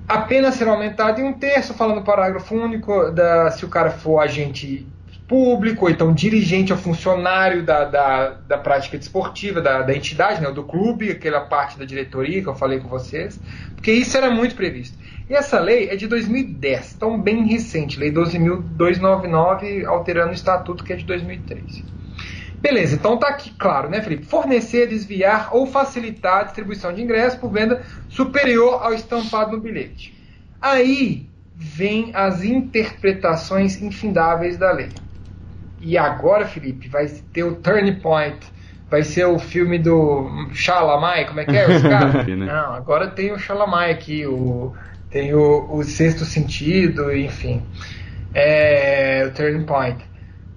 [0.06, 3.90] A pena será aumentada em um terço, falando no parágrafo único, da, se o cara
[3.90, 4.86] for agente
[5.26, 10.50] público, ou então dirigente ou funcionário da, da, da prática desportiva, da, da entidade, né,
[10.50, 13.40] do clube, aquela parte da diretoria que eu falei com vocês,
[13.74, 14.98] porque isso era muito previsto.
[15.28, 20.92] E essa lei é de 2010, então bem recente, Lei 12.299, alterando o estatuto que
[20.92, 21.82] é de 2003.
[22.64, 24.24] Beleza, então tá aqui claro, né, Felipe?
[24.24, 30.18] Fornecer, desviar ou facilitar a distribuição de ingressos por venda superior ao estampado no bilhete.
[30.62, 34.88] Aí vem as interpretações infindáveis da lei.
[35.78, 38.38] E agora, Felipe, vai ter o turning point.
[38.88, 41.68] Vai ser o filme do Shalamai, como é que é?
[41.68, 42.24] Os cara?
[42.24, 42.46] Né?
[42.46, 44.72] Não, agora tem o Shalamai aqui, o
[45.10, 47.62] tem o, o sexto sentido, enfim.
[48.32, 50.02] É, o turning point.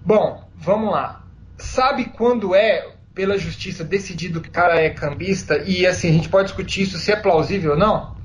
[0.06, 1.27] Bom, vamos lá.
[1.58, 6.30] Sabe quando é pela justiça decidido que o cara é cambista e assim a gente
[6.30, 8.16] pode discutir isso se é plausível ou não?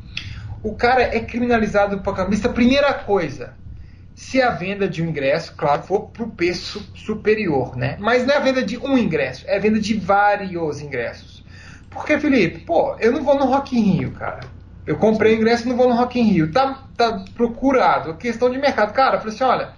[0.63, 2.49] O cara é criminalizado por cambista.
[2.49, 3.55] Primeira coisa,
[4.15, 7.97] se a venda de um ingresso, claro, for para o preço superior, né?
[7.99, 11.43] Mas não é a venda de um ingresso, é a venda de vários ingressos.
[11.91, 14.41] Porque, Felipe, pô, eu não vou no Rock in Rio, cara.
[14.87, 16.53] Eu comprei ingresso e não vou no Rock in Rio.
[16.53, 18.15] Tá, tá procurado.
[18.15, 18.93] Questão de mercado.
[18.93, 19.73] Cara, eu falei assim, olha,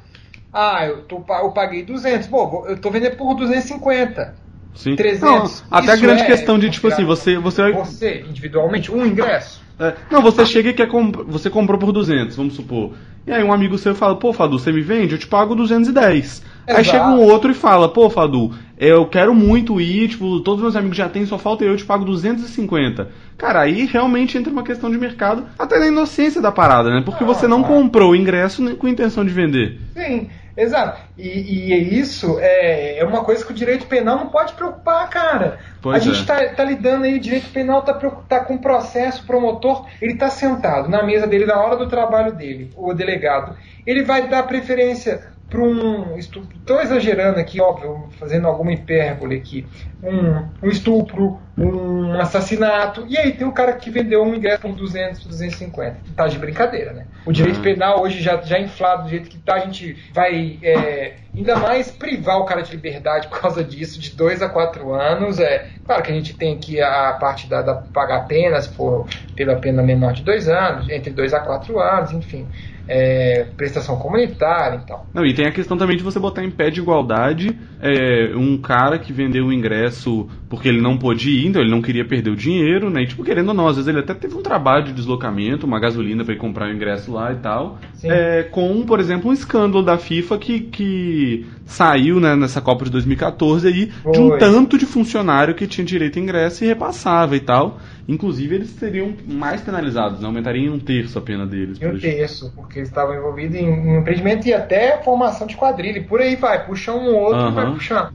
[0.54, 2.28] ah, eu, tô, eu paguei 200.
[2.28, 4.34] Pô, eu tô vendendo por 250.
[4.74, 4.96] Sim.
[4.96, 5.20] 300.
[5.22, 7.36] Não, até a grande é questão de, tipo assim, você...
[7.38, 9.62] Você, você individualmente, um ingresso.
[9.78, 12.92] É, não, você chega e quer comp você comprou por 200, vamos supor.
[13.26, 15.14] E aí um amigo seu fala, pô, Fadu, você me vende?
[15.14, 16.24] Eu te pago 210.
[16.24, 16.44] Exato.
[16.68, 20.76] Aí chega um outro e fala, pô, Fadu, eu quero muito ir, tipo, todos meus
[20.76, 23.08] amigos já têm, só falta eu, eu te pago 250.
[23.36, 27.02] Cara, aí realmente entra uma questão de mercado, até na inocência da parada, né?
[27.04, 29.80] Porque você não comprou o ingresso com intenção de vender.
[29.92, 30.28] Sim.
[30.56, 31.00] Exato.
[31.18, 35.58] E, e isso é, é uma coisa que o direito penal não pode preocupar, cara.
[35.82, 36.48] Pois a gente está é.
[36.48, 37.94] tá lidando aí, o direito penal está
[38.28, 42.32] tá com processo, o promotor, ele está sentado na mesa dele, na hora do trabalho
[42.32, 43.56] dele, o delegado.
[43.86, 49.64] Ele vai dar preferência para um estou exagerando aqui, óbvio, fazendo alguma hipérbole aqui,
[50.02, 54.72] um, um, estupro, um assassinato, e aí tem o cara que vendeu um ingresso por
[54.72, 55.96] 200, 250.
[56.16, 57.06] Tá de brincadeira, né?
[57.24, 57.62] O direito uhum.
[57.62, 61.90] penal hoje já, já inflado do jeito que tá, a gente vai é, ainda mais
[61.92, 65.38] privar o cara de liberdade por causa disso, de 2 a 4 anos.
[65.38, 69.54] É, claro que a gente tem aqui a parte da, da pagar penas por, pela
[69.56, 72.48] pena menor de 2 anos, entre 2 a 4 anos, enfim
[72.88, 75.06] é, prestação comunitária e tal.
[75.12, 78.58] Não, e tem a questão também de você botar em pé de igualdade é, um
[78.58, 82.30] cara que vendeu o ingresso porque ele não pôde ir, então ele não queria perder
[82.30, 83.02] o dinheiro, né?
[83.02, 85.80] E, tipo, querendo ou não, às vezes ele até teve um trabalho de deslocamento, uma
[85.80, 87.78] gasolina para ir comprar o ingresso lá e tal.
[88.02, 92.90] É, com, por exemplo, um escândalo da FIFA que, que saiu né, nessa Copa de
[92.90, 94.12] 2014 aí Foi.
[94.12, 97.78] de um tanto de funcionário que tinha direito a ingresso e repassava e tal.
[98.06, 100.26] Inclusive, eles seriam mais penalizados, né?
[100.26, 101.78] aumentariam um terço a pena deles.
[101.80, 105.98] Um terço, porque eles estavam envolvidos em, em empreendimento e até formação de quadrilha.
[105.98, 107.54] E por aí vai, puxa um outro uhum.
[107.54, 108.12] vai puxando.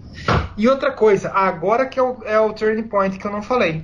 [0.57, 3.83] E outra coisa, agora que é o, é o turning point que eu não falei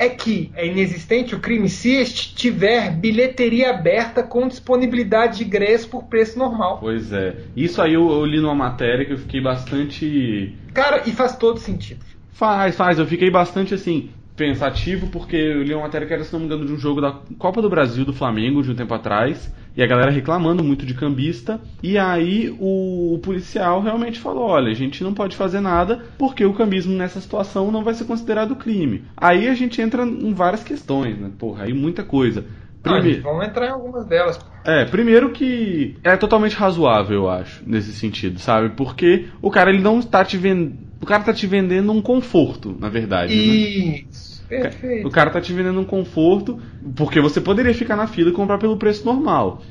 [0.00, 2.02] é que é inexistente o crime se
[2.34, 6.78] tiver bilheteria aberta com disponibilidade de ingresso por preço normal.
[6.80, 7.36] Pois é.
[7.54, 10.56] Isso aí eu, eu, li numa matéria que eu fiquei bastante.
[10.72, 12.02] Cara, e faz todo sentido.
[12.32, 12.98] Faz, faz.
[12.98, 14.08] Eu fiquei bastante assim
[14.40, 16.98] pensativo porque eu li uma matéria que era, se não me engano, de um jogo
[16.98, 19.54] da Copa do Brasil do Flamengo de um tempo atrás.
[19.76, 21.60] E a galera reclamando muito de cambista.
[21.82, 26.44] E aí o, o, policial realmente falou: olha, a gente não pode fazer nada porque
[26.44, 29.04] o cambismo nessa situação não vai ser considerado crime.
[29.14, 31.30] Aí a gente entra em várias questões, né?
[31.38, 32.44] Porra, aí muita coisa.
[32.82, 34.40] Primeiro, vamos entrar em algumas delas.
[34.64, 38.70] É, primeiro que é totalmente razoável, eu acho, nesse sentido, sabe?
[38.70, 40.90] Porque o cara ele não está te vendendo.
[41.00, 43.34] O cara tá te vendendo um conforto, na verdade.
[43.34, 43.42] Né?
[43.42, 44.44] Isso.
[44.50, 44.60] Né?
[44.60, 45.08] Perfeito.
[45.08, 46.60] O cara tá te vendendo um conforto,
[46.94, 49.62] porque você poderia ficar na fila e comprar pelo preço normal.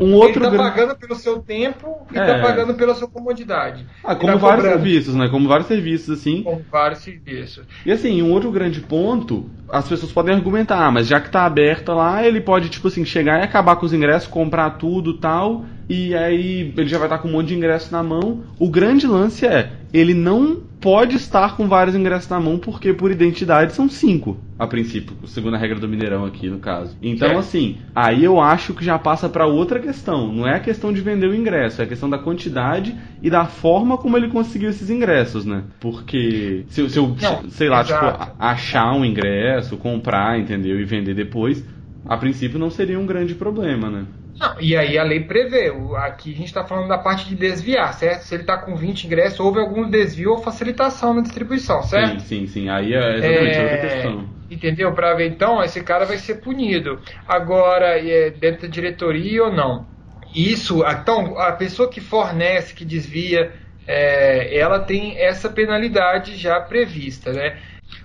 [0.00, 2.40] Um outro ele tá pagando pelo seu tempo e tá é.
[2.40, 3.86] pagando pela sua comodidade.
[4.04, 4.82] Ah, como tá vários cobrando.
[4.82, 5.28] serviços, né?
[5.28, 6.42] Como vários serviços, assim.
[6.42, 7.64] Como vários serviços.
[7.84, 11.44] E assim, um outro grande ponto, as pessoas podem argumentar, ah, mas já que tá
[11.44, 15.64] aberta lá, ele pode, tipo assim, chegar e acabar com os ingressos, comprar tudo tal,
[15.90, 18.44] e aí ele já vai estar com um monte de ingressos na mão.
[18.60, 23.10] O grande lance é, ele não pode estar com vários ingressos na mão, porque por
[23.10, 26.96] identidade são cinco, a princípio, segundo a regra do Mineirão aqui, no caso.
[27.02, 27.36] Então, é.
[27.36, 30.32] assim, aí eu acho que já passa para outra questão.
[30.32, 33.44] Não é a questão de vender o ingresso, é a questão da quantidade e da
[33.44, 35.64] forma como ele conseguiu esses ingressos, né?
[35.80, 38.00] Porque se, se eu, não, sei lá, tipo,
[38.38, 40.80] achar um ingresso, comprar, entendeu?
[40.80, 41.64] E vender depois,
[42.06, 44.06] a princípio não seria um grande problema, né?
[44.38, 45.70] Não, e aí a lei prevê.
[45.96, 48.22] Aqui a gente está falando da parte de desviar, certo?
[48.22, 52.20] Se ele está com 20 ingressos, houve algum desvio ou facilitação na distribuição, certo?
[52.20, 52.68] Sim, sim, sim.
[52.70, 53.62] Aí é exatamente é...
[53.62, 54.28] outra questão.
[54.50, 54.92] Entendeu?
[54.92, 56.98] Para ver, então, esse cara vai ser punido.
[57.28, 59.86] Agora, é dentro da diretoria ou não?
[60.34, 63.52] Isso, então, a pessoa que fornece, que desvia,
[63.86, 67.58] é, ela tem essa penalidade já prevista, né?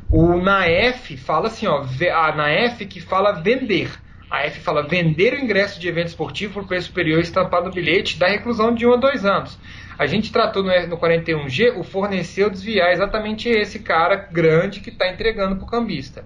[0.09, 3.89] O NAF fala assim, ó, a NAF que fala vender.
[4.29, 8.17] A F fala vender o ingresso de evento esportivo por preço superior estampado no bilhete
[8.17, 9.59] da reclusão de 1 a 2 anos.
[9.97, 14.89] A gente tratou no, no 41G o fornecer ou desviar exatamente esse cara grande que
[14.89, 16.25] está entregando para o cambista.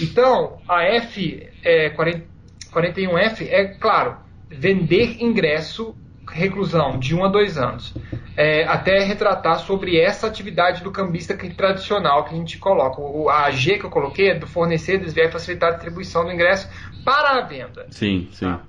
[0.00, 2.24] Então, a F é, 40,
[2.72, 4.16] 41F é, claro,
[4.48, 5.96] vender ingresso
[6.30, 7.94] reclusão de 1 a 2 anos.
[8.36, 13.00] É, até retratar sobre essa atividade do cambista tradicional que a gente coloca.
[13.00, 16.32] O, a G que eu coloquei é do fornecer, desviar e facilitar a distribuição do
[16.32, 16.68] ingresso
[17.04, 17.86] para a venda.
[17.90, 18.46] Sim, sim.
[18.46, 18.60] Tá?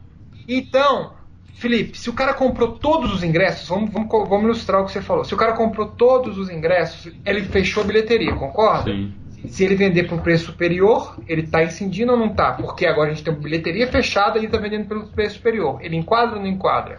[0.48, 1.14] Então,
[1.60, 5.02] Felipe, se o cara comprou todos os ingressos, vamos, vamos, vamos ilustrar o que você
[5.02, 5.26] falou.
[5.26, 8.90] Se o cara comprou todos os ingressos, ele fechou a bilheteria, concorda?
[8.90, 9.14] Sim.
[9.48, 12.54] Se ele vender por um preço superior, ele está incidindo ou não está?
[12.54, 15.80] Porque agora a gente tem uma bilheteria fechada e ele está vendendo pelo preço superior.
[15.82, 16.98] Ele enquadra ou não enquadra?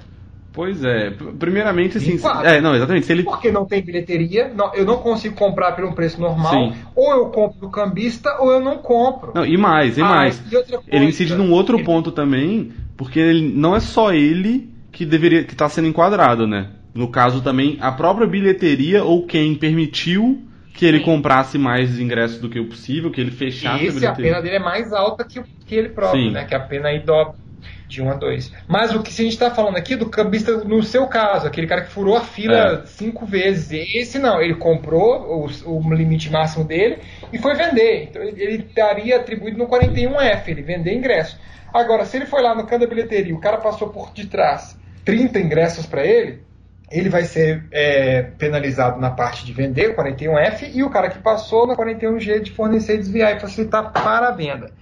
[0.52, 2.18] Pois é, primeiramente assim.
[2.44, 3.06] É, não, exatamente.
[3.06, 3.22] Se ele...
[3.22, 6.74] Porque não tem bilheteria, não, eu não consigo comprar pelo preço normal, Sim.
[6.94, 9.32] ou eu compro do cambista, ou eu não compro.
[9.34, 10.42] Não, e mais, e ah, mais.
[10.52, 10.56] E
[10.88, 11.84] ele incide num outro ele...
[11.84, 16.70] ponto também, porque ele, não é só ele que deveria que está sendo enquadrado, né?
[16.92, 20.42] No caso também, a própria bilheteria ou quem permitiu
[20.74, 21.04] que ele Sim.
[21.04, 24.32] comprasse mais ingressos do que o possível, que ele fechasse Esse, a bilheteria.
[24.32, 26.30] a pena dele é mais alta que, que ele próprio, Sim.
[26.32, 26.44] né?
[26.44, 27.34] Que a pena aí dobra
[27.90, 28.52] De 1 um a 2.
[28.68, 31.66] Mas o que se a gente está falando aqui do cambista, no seu caso, aquele
[31.66, 32.86] cara que furou a fila é.
[32.86, 33.72] cinco vezes.
[33.94, 36.98] Esse não, ele comprou o, o, limite máximo dele
[37.32, 38.04] e foi vender.
[38.04, 41.36] Então ele estaria atribuído no 41F, ele vender ingresso.
[41.74, 45.40] Agora, se ele foi lá no canto da bilheteria, o cara passou por detrás 30
[45.40, 46.42] ingressos para ele,
[46.90, 51.18] ele vai ser é, penalizado na parte de vender, o 41F, e o cara que
[51.18, 54.72] passou na 41G de fornecer, desviar e facilitar para a venda.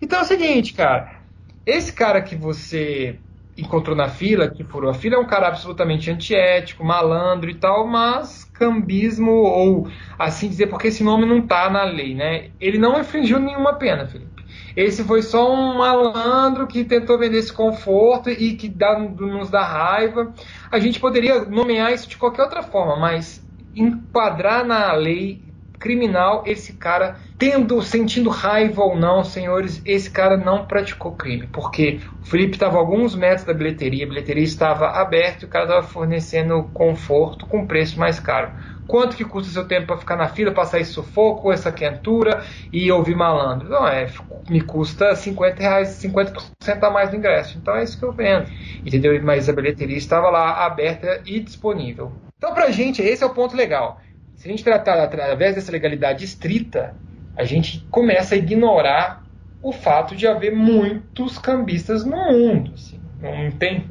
[0.00, 1.21] Então é o seguinte, cara,
[1.66, 3.18] esse cara que você
[3.56, 7.86] encontrou na fila, que furou a fila, é um cara absolutamente antiético, malandro e tal,
[7.86, 12.50] mas cambismo, ou assim dizer, porque esse nome não está na lei, né?
[12.60, 14.42] Ele não infringiu nenhuma pena, Felipe.
[14.74, 19.62] Esse foi só um malandro que tentou vender esse conforto e que dá, nos dá
[19.62, 20.32] raiva.
[20.70, 25.51] A gente poderia nomear isso de qualquer outra forma, mas enquadrar na lei
[25.82, 31.98] criminal esse cara, tendo, sentindo raiva ou não, senhores, esse cara não praticou crime, porque
[32.22, 35.82] o Felipe estava alguns metros da bilheteria, a bilheteria estava aberta e o cara estava
[35.82, 38.52] fornecendo conforto com preço mais caro.
[38.86, 42.90] Quanto que custa seu tempo para ficar na fila, passar esse sufoco, essa quentura e
[42.90, 43.68] ouvir malandro?
[43.68, 44.06] Não, é,
[44.48, 47.58] me custa 50 reais, 50% a mais do ingresso.
[47.58, 48.46] Então é isso que eu vendo.
[48.84, 49.20] Entendeu?
[49.22, 52.12] Mas a bilheteria estava lá aberta e disponível.
[52.36, 54.00] Então, pra gente, esse é o ponto legal.
[54.42, 56.96] Se a gente tratar através dessa legalidade estrita,
[57.36, 59.22] a gente começa a ignorar
[59.62, 62.72] o fato de haver muitos cambistas no mundo.
[62.74, 62.98] Assim.
[63.20, 63.84] Não tem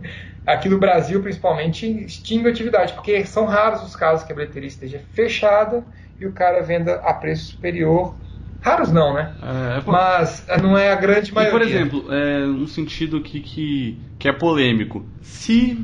[0.46, 4.68] aqui no Brasil, principalmente, extingue a atividade, porque são raros os casos que a bilheteria
[4.68, 5.86] esteja fechada
[6.20, 8.14] e o cara venda a preço superior.
[8.60, 9.34] Raros não, né?
[9.78, 9.94] É, por...
[9.94, 11.56] Mas eh, não é a grande maioria.
[11.56, 15.06] E, por exemplo, é um sentido aqui que, que é polêmico.
[15.22, 15.80] Se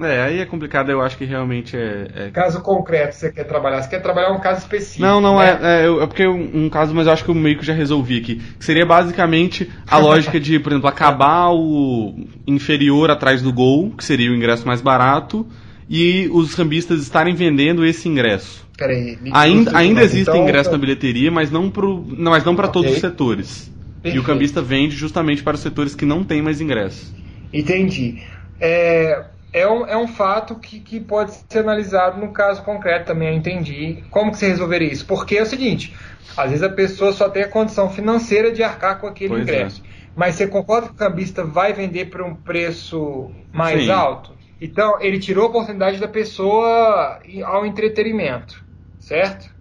[0.00, 3.82] é, aí é complicado, eu acho que realmente é, é, Caso concreto você quer trabalhar,
[3.82, 5.02] você quer trabalhar um caso específico.
[5.02, 5.58] Não, não, né?
[5.60, 7.72] é, é, é porque um, um, caso, mas eu acho que eu meio que já
[7.72, 8.36] resolvi aqui.
[8.36, 12.14] Que seria basicamente a lógica de, por exemplo, acabar o
[12.46, 15.46] inferior atrás do gol, que seria o ingresso mais barato,
[15.88, 18.68] e os cambistas estarem vendendo esse ingresso.
[18.76, 22.68] Peraí, ainda ainda existe então, ingresso na bilheteria, mas não, pro, não, mas não para
[22.68, 22.82] okay.
[22.82, 23.72] todos os setores.
[24.00, 24.16] Perfeito.
[24.16, 27.12] E o cambista vende justamente para os setores que não têm mais ingresso.
[27.52, 28.22] Entendi.
[28.60, 33.28] É, é um, é um fato que, que pode ser analisado no caso concreto também,
[33.28, 34.04] eu entendi.
[34.10, 35.06] Como que você resolveria isso?
[35.06, 35.96] Porque é o seguinte,
[36.36, 39.82] às vezes a pessoa só tem a condição financeira de arcar com aquele pois ingresso.
[39.84, 39.88] É.
[40.14, 43.90] Mas você concorda que o cambista vai vender por um preço mais Sim.
[43.90, 44.36] alto?
[44.60, 48.64] Então, ele tirou a oportunidade da pessoa ao entretenimento,
[48.98, 49.54] certo?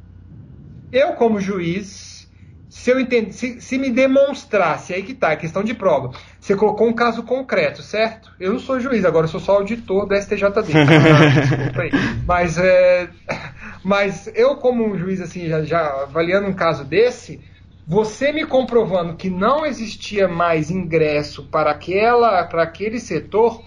[0.92, 2.28] Eu, como juiz,
[2.70, 6.12] se eu entendo, se, se me demonstrasse, aí que tá, é questão de prova.
[6.48, 8.32] Você colocou um caso concreto, certo?
[8.40, 10.64] Eu não sou juiz, agora eu sou só auditor do STJD.
[11.44, 11.92] Desculpa aí.
[12.26, 13.10] Mas, é,
[13.84, 17.42] mas eu, como um juiz, assim, já, já avaliando um caso desse,
[17.86, 23.62] você me comprovando que não existia mais ingresso para, aquela, para aquele setor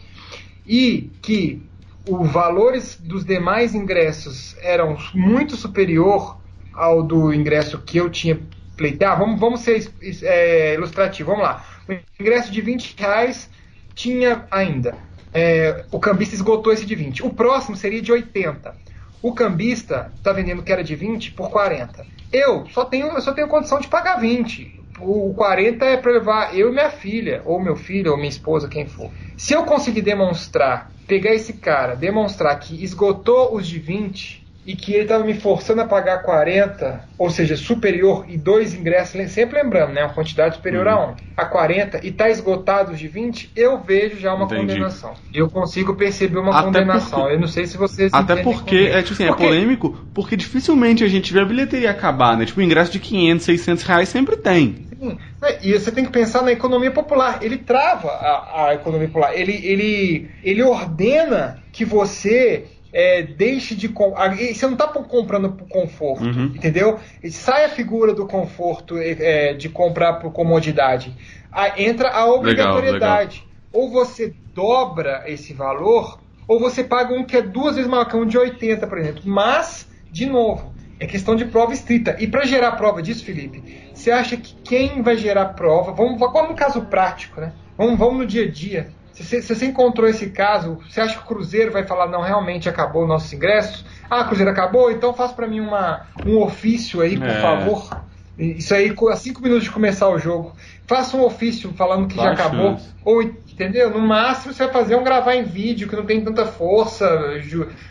[0.66, 1.62] e que
[2.08, 6.38] os valores dos demais ingressos eram muito superior
[6.72, 8.40] ao do ingresso que eu tinha
[8.80, 11.62] pleitear, vamos, vamos ser é, ilustrativo, vamos lá.
[11.90, 13.50] O ingresso de 20 reais
[13.96, 14.96] tinha ainda.
[15.34, 17.24] É, o cambista esgotou esse de 20.
[17.24, 18.74] O próximo seria de 80.
[19.20, 22.06] O cambista está vendendo que era de 20 por 40.
[22.32, 24.80] Eu só tenho, eu só tenho condição de pagar 20.
[25.00, 28.68] O 40 é para levar eu e minha filha, ou meu filho, ou minha esposa,
[28.68, 29.10] quem for.
[29.36, 34.92] Se eu conseguir demonstrar, pegar esse cara, demonstrar que esgotou os de 20, e que
[34.92, 39.92] ele estava me forçando a pagar 40, ou seja, superior, e dois ingressos, sempre lembrando,
[39.92, 40.92] né, uma quantidade superior uhum.
[40.92, 44.60] a 1, a 40, e está esgotado de 20, eu vejo já uma Entendi.
[44.60, 45.14] condenação.
[45.32, 47.20] Eu consigo perceber uma até condenação.
[47.20, 49.44] Porque, eu não sei se vocês Até porque, é, tipo assim, é porque...
[49.44, 52.44] é polêmico, porque dificilmente a gente vê a bilheteria acabar, né?
[52.44, 54.86] Tipo, o ingresso de 500, 600 reais sempre tem.
[55.00, 55.18] Sim.
[55.62, 57.38] E você tem que pensar na economia popular.
[57.40, 59.34] Ele trava a, a economia popular.
[59.34, 63.88] Ele, ele, ele ordena que você é, deixe de.
[63.88, 66.52] Você não está comprando por conforto, uhum.
[66.54, 66.98] entendeu?
[67.30, 71.14] Sai a figura do conforto é, de comprar por comodidade.
[71.52, 73.38] Aí entra a obrigatoriedade.
[73.38, 73.50] Legal, legal.
[73.72, 78.16] Ou você dobra esse valor, ou você paga um que é duas vezes maior que
[78.16, 79.22] um de 80, por exemplo.
[79.24, 82.16] Mas, de novo, é questão de prova estrita.
[82.18, 83.62] E para gerar prova disso, Felipe,
[83.94, 85.92] você acha que quem vai gerar prova.
[85.92, 87.52] Vamos, vamos no caso prático, né?
[87.78, 88.92] Vamos, vamos no dia a dia.
[89.20, 93.06] Se, você encontrou esse caso, você acha que o Cruzeiro vai falar, não, realmente acabou
[93.06, 93.84] nossos ingressos?
[94.08, 94.90] Ah, Cruzeiro acabou?
[94.90, 97.40] Então faz para mim uma, um ofício aí, por é.
[97.40, 98.00] favor.
[98.38, 100.56] Isso aí, a cinco minutos de começar o jogo.
[100.86, 102.78] Faça um ofício falando que já acabou.
[103.04, 103.90] Ou, entendeu?
[103.90, 107.06] No máximo você vai fazer um gravar em vídeo, que não tem tanta força.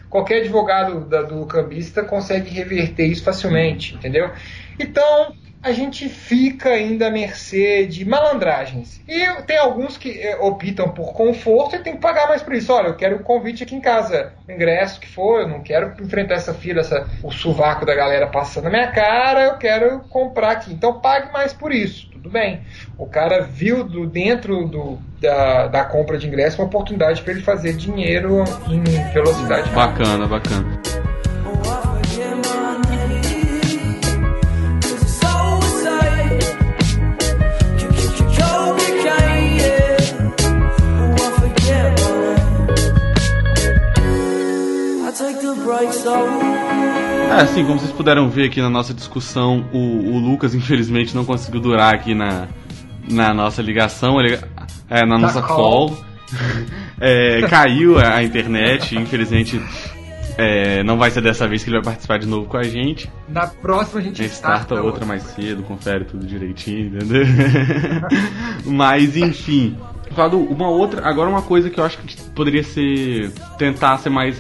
[0.10, 4.32] Qualquer advogado da, do cambista consegue reverter isso facilmente, entendeu?
[4.80, 9.02] Então, a gente fica ainda à mercê de malandragens.
[9.08, 12.72] E tem alguns que eh, optam por conforto e tem que pagar mais por isso.
[12.72, 15.94] Olha, eu quero o convite aqui em casa, o ingresso que for, eu não quero
[16.02, 20.52] enfrentar essa fila, essa, o sovaco da galera passando na minha cara, eu quero comprar
[20.52, 20.72] aqui.
[20.72, 22.10] Então pague mais por isso.
[22.10, 22.62] Tudo bem.
[22.98, 27.42] O cara viu do, dentro do, da, da compra de ingresso uma oportunidade para ele
[27.42, 28.84] fazer dinheiro em
[29.14, 29.70] velocidade.
[29.72, 30.89] Bacana, bacana.
[47.30, 51.24] É, assim, como vocês puderam ver aqui na nossa discussão, o, o Lucas infelizmente não
[51.24, 52.48] conseguiu durar aqui na,
[53.10, 54.40] na nossa ligação, ele,
[54.90, 55.98] é, na nossa call.
[57.00, 59.60] é, caiu a internet, infelizmente
[60.40, 63.12] é, não vai ser dessa vez que ele vai participar de novo com a gente.
[63.28, 67.26] Na próxima a gente, starta, outra, outra mais cedo, confere tudo direitinho, entendeu?
[68.66, 69.78] Mas enfim.
[70.50, 74.38] Uma outra, agora uma coisa que eu acho que poderia ser tentar ser mais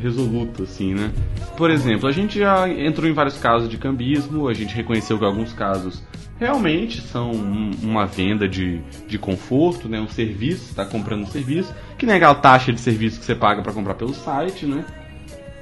[0.00, 1.12] resoluto, assim, né?
[1.56, 5.24] Por exemplo, a gente já entrou em vários casos de cambismo, a gente reconheceu que
[5.24, 6.02] alguns casos
[6.38, 10.00] realmente são uma venda de, de conforto, né?
[10.00, 13.62] Um serviço, está comprando um serviço, que nem aquela taxa de serviço que você paga
[13.62, 14.84] para comprar pelo site, né?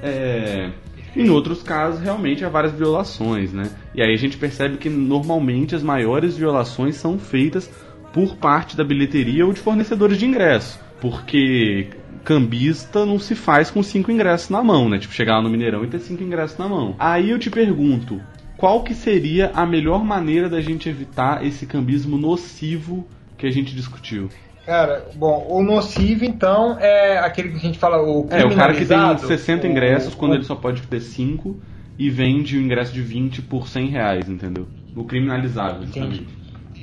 [0.01, 0.71] É,
[1.15, 3.69] em outros casos, realmente há várias violações, né?
[3.93, 7.69] E aí a gente percebe que normalmente as maiores violações são feitas
[8.13, 10.79] por parte da bilheteria ou de fornecedores de ingresso.
[11.01, 11.89] Porque
[12.23, 14.99] cambista não se faz com cinco ingressos na mão, né?
[14.99, 16.95] Tipo, chegar lá no Mineirão e ter cinco ingressos na mão.
[16.99, 18.21] Aí eu te pergunto,
[18.57, 23.07] qual que seria a melhor maneira da gente evitar esse cambismo nocivo
[23.37, 24.29] que a gente discutiu?
[24.65, 28.75] Cara, bom, o nocivo então é aquele que a gente fala o É, o cara
[28.75, 30.35] que tem 60 ingressos o, quando o...
[30.35, 31.59] ele só pode ter 5
[31.97, 34.67] e vende o ingresso de 20 por 100 reais, entendeu?
[34.95, 36.27] O criminalizável, Entendi.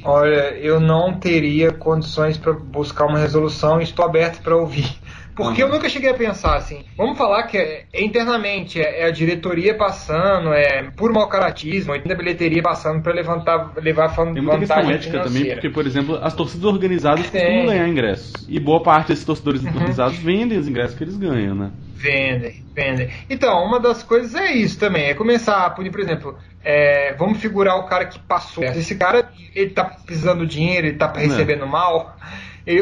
[0.04, 4.88] Olha, eu não teria condições para buscar uma resolução e estou aberto para ouvir.
[5.38, 5.68] Porque uhum.
[5.68, 6.84] eu nunca cheguei a pensar assim.
[6.96, 11.92] Vamos falar que é, é internamente, é, é, a diretoria passando, é por mau caratismo,
[11.92, 16.18] ainda a bilheteria passando para levantar, levar Tem muita questão ética também, porque, por exemplo,
[16.20, 17.40] as torcidas organizadas Tem.
[17.40, 18.32] costumam ganhar ingressos.
[18.48, 19.68] E boa parte desses torcedores uhum.
[19.68, 21.70] organizados vendem os ingressos que eles ganham, né?
[21.94, 23.08] Vendem, vendem.
[23.30, 27.38] Então, uma das coisas é isso também, é começar a punir, por exemplo, é, vamos
[27.38, 28.64] figurar o cara que passou.
[28.64, 31.68] Esse cara, ele tá precisando de dinheiro, ele tá recebendo Não.
[31.68, 32.16] mal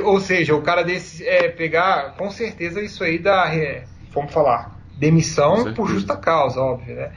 [0.03, 4.77] ou seja, o cara desse é, pegar, com certeza isso aí dá, é, vamos falar,
[4.99, 7.13] demissão por justa causa, óbvio, né?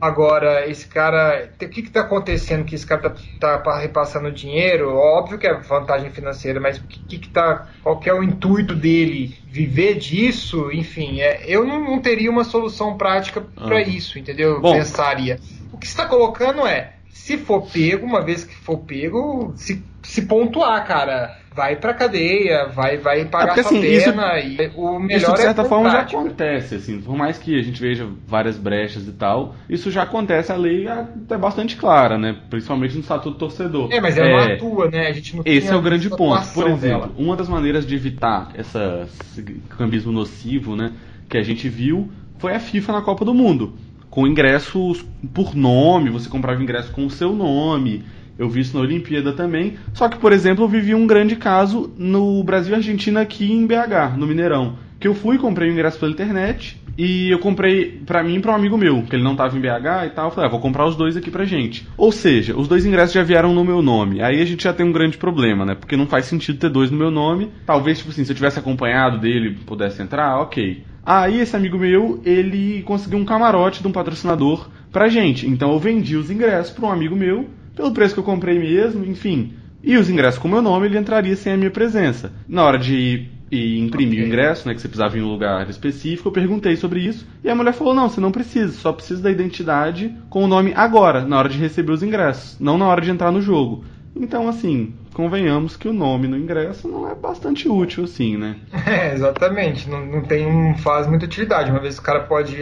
[0.00, 4.96] Agora, esse cara, o que está acontecendo que esse cara está tá repassando dinheiro?
[4.96, 8.74] Óbvio que é vantagem financeira, mas o que, que tá, qual que é o intuito
[8.74, 9.38] dele?
[9.46, 10.72] Viver disso?
[10.72, 13.82] Enfim, é, eu não, não teria uma solução prática para ah.
[13.82, 14.60] isso, entendeu?
[14.60, 14.72] Bom.
[14.72, 15.38] Pensaria.
[15.72, 20.22] O que está colocando é, se for pego, uma vez que for pego, se, se
[20.22, 24.70] pontuar, cara vai pra cadeia, vai, vai pagar é porque, assim, sua pena isso, e
[24.76, 27.62] o melhor Isso de é certa é forma já acontece, assim, por mais que a
[27.62, 32.36] gente veja várias brechas e tal, isso já acontece, a lei é bastante clara, né?
[32.48, 33.92] Principalmente no estatuto torcedor.
[33.92, 35.06] É, mas ela é, não atua, né?
[35.08, 36.46] A gente não Esse é o grande ponto.
[36.52, 37.12] Por exemplo, dela.
[37.16, 39.42] uma das maneiras de evitar essa, esse
[39.76, 40.92] cambismo nocivo, né,
[41.28, 43.74] que a gente viu foi a FIFA na Copa do Mundo.
[44.10, 48.04] Com ingressos por nome, você comprava ingresso com o seu nome
[48.38, 49.74] eu vi isso na Olimpíada também.
[49.92, 53.66] Só que, por exemplo, eu vivi um grande caso no Brasil e Argentina aqui em
[53.66, 54.76] BH, no Mineirão.
[54.98, 58.52] Que eu fui, comprei o ingresso pela internet e eu comprei para mim e pra
[58.52, 60.26] um amigo meu, que ele não tava em BH e tal.
[60.26, 61.86] Eu falei, ah, vou comprar os dois aqui pra gente.
[61.96, 64.22] Ou seja, os dois ingressos já vieram no meu nome.
[64.22, 65.74] Aí a gente já tem um grande problema, né?
[65.74, 67.50] Porque não faz sentido ter dois no meu nome.
[67.66, 70.84] Talvez, tipo assim, se eu tivesse acompanhado dele pudesse entrar, ok.
[71.04, 75.48] Aí esse amigo meu, ele conseguiu um camarote de um patrocinador pra gente.
[75.48, 79.04] Então eu vendi os ingressos pra um amigo meu pelo preço que eu comprei mesmo,
[79.04, 79.54] enfim.
[79.82, 82.32] E os ingressos com meu nome, ele entraria sem a minha presença.
[82.46, 84.24] Na hora de ir imprimir okay.
[84.24, 87.26] o ingresso, né, que você precisava ir em um lugar específico, eu perguntei sobre isso,
[87.44, 90.72] e a mulher falou, não, você não precisa, só precisa da identidade com o nome
[90.74, 93.84] agora, na hora de receber os ingressos, não na hora de entrar no jogo.
[94.14, 98.56] Então, assim, convenhamos que o nome no ingresso não é bastante útil, assim, né?
[98.86, 102.56] É, exatamente, não, não tem, não faz muita utilidade, uma vez o cara pode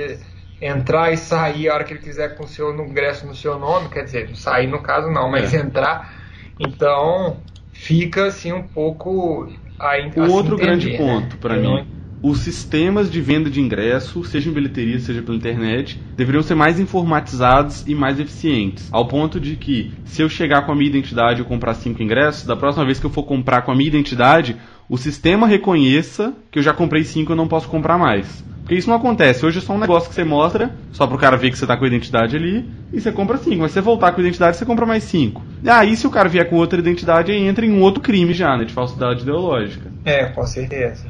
[0.60, 3.88] entrar e sair a hora que ele quiser com o seu ingresso no seu nome,
[3.88, 5.58] quer dizer, sair no caso não, mas é.
[5.58, 6.14] entrar.
[6.58, 7.38] Então
[7.72, 10.98] fica assim um pouco a, O outro entender, grande né?
[10.98, 11.86] ponto para mim,
[12.22, 16.78] os sistemas de venda de ingresso, seja em bilheteria, seja pela internet, deveriam ser mais
[16.78, 18.88] informatizados e mais eficientes.
[18.92, 22.44] Ao ponto de que, se eu chegar com a minha identidade e comprar cinco ingressos,
[22.44, 24.56] da próxima vez que eu for comprar com a minha identidade,
[24.90, 28.44] o sistema reconheça que eu já comprei cinco e não posso comprar mais.
[28.60, 29.46] Porque isso não acontece.
[29.46, 31.76] Hoje é só um negócio que você mostra, só pro cara ver que você tá
[31.76, 33.58] com a identidade ali, e você compra cinco.
[33.58, 35.42] Mas se você voltar com a identidade, você compra mais cinco.
[35.64, 38.56] Aí, se o cara vier com outra identidade, aí entra em um outro crime já,
[38.56, 38.64] né?
[38.64, 39.90] De falsidade ideológica.
[40.04, 41.06] É, com certeza.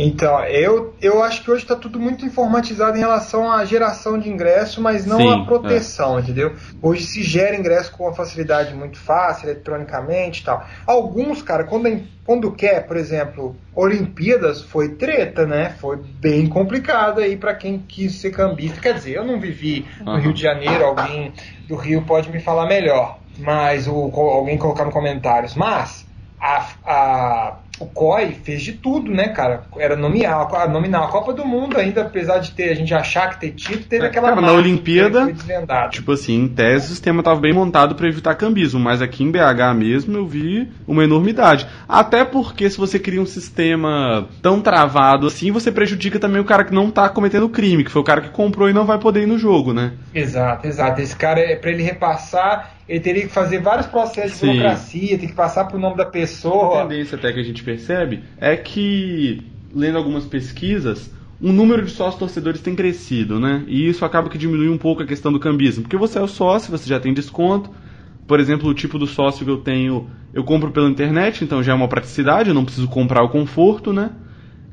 [0.00, 4.30] Então, eu, eu acho que hoje está tudo muito informatizado em relação à geração de
[4.30, 6.20] ingresso, mas não Sim, à proteção, é.
[6.20, 6.54] entendeu?
[6.80, 10.64] Hoje se gera ingresso com uma facilidade muito fácil, eletronicamente e tal.
[10.86, 15.70] Alguns, cara, quando, quando quer, por exemplo, Olimpíadas, foi treta, né?
[15.80, 18.80] Foi bem complicado aí para quem quis ser cambista.
[18.80, 20.20] Quer dizer, eu não vivi no uhum.
[20.20, 21.32] Rio de Janeiro, alguém
[21.66, 25.56] do Rio pode me falar melhor, mas o, alguém colocar nos comentários.
[25.56, 26.06] Mas
[26.40, 29.62] a, a o COI fez de tudo, né, cara?
[29.76, 31.04] Era nominal, a nominal.
[31.04, 34.04] A Copa do Mundo, ainda, apesar de ter a gente achar que ter título, teve
[34.04, 35.32] é, aquela cara, na Olimpíada,
[35.90, 39.30] tipo assim, em tese o sistema estava bem montado para evitar cambismo, mas aqui em
[39.30, 41.66] BH mesmo eu vi uma enormidade.
[41.88, 46.64] Até porque se você cria um sistema tão travado assim, você prejudica também o cara
[46.64, 49.22] que não tá cometendo crime, que foi o cara que comprou e não vai poder
[49.22, 49.92] ir no jogo, né?
[50.14, 51.00] Exato, exato.
[51.00, 54.46] Esse cara, é para ele repassar ele teria que fazer vários processos Sim.
[54.46, 56.82] de burocracia, tem que passar pro nome da pessoa.
[56.82, 59.42] A tendência até que a gente percebe é que,
[59.74, 61.10] lendo algumas pesquisas,
[61.40, 63.62] o número de sócios torcedores tem crescido, né?
[63.68, 65.82] E isso acaba que diminui um pouco a questão do cambismo.
[65.82, 67.70] Porque você é o sócio, você já tem desconto.
[68.26, 71.72] Por exemplo, o tipo do sócio que eu tenho, eu compro pela internet, então já
[71.72, 74.10] é uma praticidade, eu não preciso comprar o conforto, né?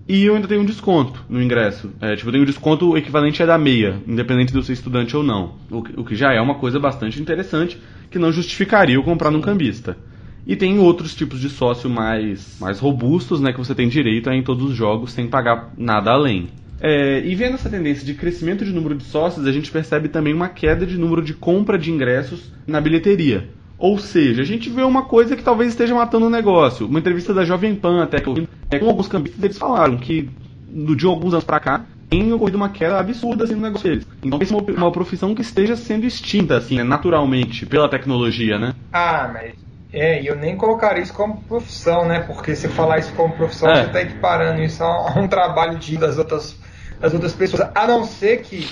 [0.07, 1.91] E eu ainda tenho um desconto no ingresso.
[1.99, 5.17] É, tipo, eu tenho um desconto equivalente a da meia, independente de eu ser estudante
[5.17, 5.55] ou não.
[5.71, 7.81] O, o que já é uma coisa bastante interessante,
[8.11, 9.97] que não justificaria eu comprar num cambista.
[10.45, 14.35] E tem outros tipos de sócio mais, mais robustos, né, que você tem direito a
[14.35, 16.49] em todos os jogos sem pagar nada além.
[16.79, 20.35] É, e vendo essa tendência de crescimento de número de sócios, a gente percebe também
[20.35, 23.49] uma queda de número de compra de ingressos na bilheteria.
[23.77, 26.87] Ou seja, a gente vê uma coisa que talvez esteja matando o negócio.
[26.87, 30.29] Uma entrevista da Jovem Pan, até que é, com alguns cambistas, eles falaram que
[30.67, 34.07] de alguns anos para cá tem ocorrido uma queda absurda assim, no negócio deles.
[34.23, 38.73] Então é uma, uma profissão que esteja sendo extinta, assim, né, naturalmente, pela tecnologia, né?
[38.93, 39.53] Ah, mas
[39.95, 42.19] é, e eu nem colocaria isso como profissão, né?
[42.19, 43.75] Porque se falar isso como profissão, é.
[43.75, 46.59] você está equiparando isso a um trabalho de, das, outras,
[46.99, 47.69] das outras pessoas.
[47.73, 48.67] A não ser que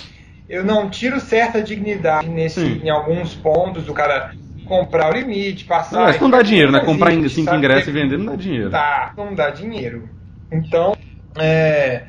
[0.49, 4.33] eu não tiro certa dignidade nesse, em alguns pontos do cara
[4.63, 5.97] comprar o limite, passar.
[5.97, 6.79] Não, mas não dá dinheiro, né?
[6.81, 8.69] Comprar cinco ingressos e vender não dá dinheiro.
[8.69, 10.09] Tá, não dá dinheiro.
[10.51, 10.95] Então,
[11.37, 12.03] é,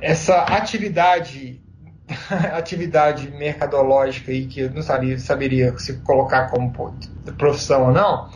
[0.00, 1.60] essa atividade
[2.52, 6.72] atividade mercadológica aí que eu não sabia, saberia se colocar como
[7.38, 8.30] profissão ou não,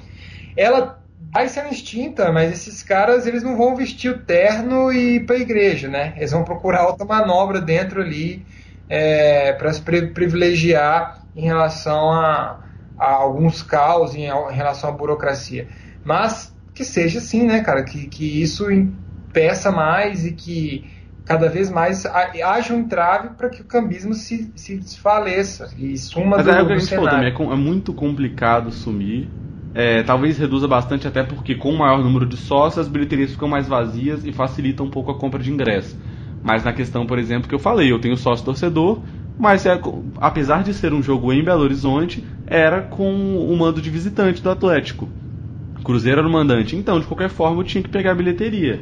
[0.56, 0.98] ela
[1.32, 5.36] vai sendo extinta, mas esses caras eles não vão vestir o terno e ir para
[5.36, 6.14] a igreja, né?
[6.16, 8.46] Eles vão procurar outra manobra dentro ali
[8.88, 12.60] é, para se privilegiar em relação a,
[12.98, 15.68] a alguns caos em, em, relação à burocracia.
[16.04, 17.82] Mas que seja assim, né, cara?
[17.84, 20.84] Que, que isso impeça mais e que
[21.24, 26.36] cada vez mais haja um entrave para que o cambismo se, se desfaleça e suma
[26.36, 29.28] Mas do, é o que a gente falou também, é, é muito complicado sumir.
[29.74, 33.46] É, talvez reduza bastante, até porque com o maior número de sócios, as bilheterias ficam
[33.46, 35.98] mais vazias e facilita um pouco a compra de ingresso.
[36.42, 39.02] Mas na questão, por exemplo, que eu falei, eu tenho sócio torcedor,
[39.38, 39.78] mas é,
[40.18, 44.50] apesar de ser um jogo em Belo Horizonte, era com o mando de visitante do
[44.50, 45.08] Atlético.
[45.84, 46.74] Cruzeiro era o mandante.
[46.76, 48.80] Então, de qualquer forma, eu tinha que pegar a bilheteria.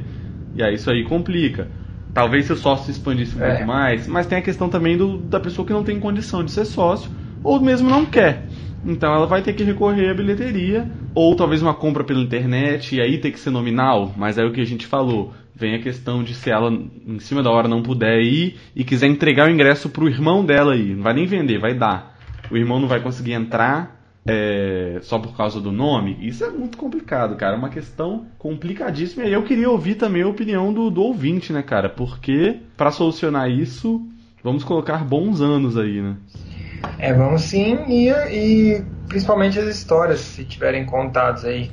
[0.54, 1.68] E aí isso aí complica.
[2.12, 3.50] Talvez se o sócio se expandisse um é.
[3.50, 6.50] pouco mais, mas tem a questão também do, da pessoa que não tem condição de
[6.50, 7.10] ser sócio,
[7.42, 8.46] ou mesmo não quer.
[8.86, 13.00] Então ela vai ter que recorrer à bilheteria, ou talvez uma compra pela internet, e
[13.00, 15.32] aí tem que ser nominal, mas é o que a gente falou.
[15.54, 19.06] Vem a questão de se ela em cima da hora não puder ir e quiser
[19.08, 20.94] entregar o ingresso pro irmão dela aí.
[20.94, 22.13] Não vai nem vender, vai dar.
[22.50, 26.78] O irmão não vai conseguir entrar, é, só por causa do nome, isso é muito
[26.78, 27.54] complicado, cara.
[27.54, 29.24] É uma questão complicadíssima.
[29.24, 31.88] E eu queria ouvir também a opinião do, do ouvinte, né, cara?
[31.88, 34.00] Porque para solucionar isso,
[34.42, 36.16] vamos colocar bons anos aí, né?
[36.98, 41.70] É, vamos sim, e, e principalmente as histórias, se tiverem contados aí.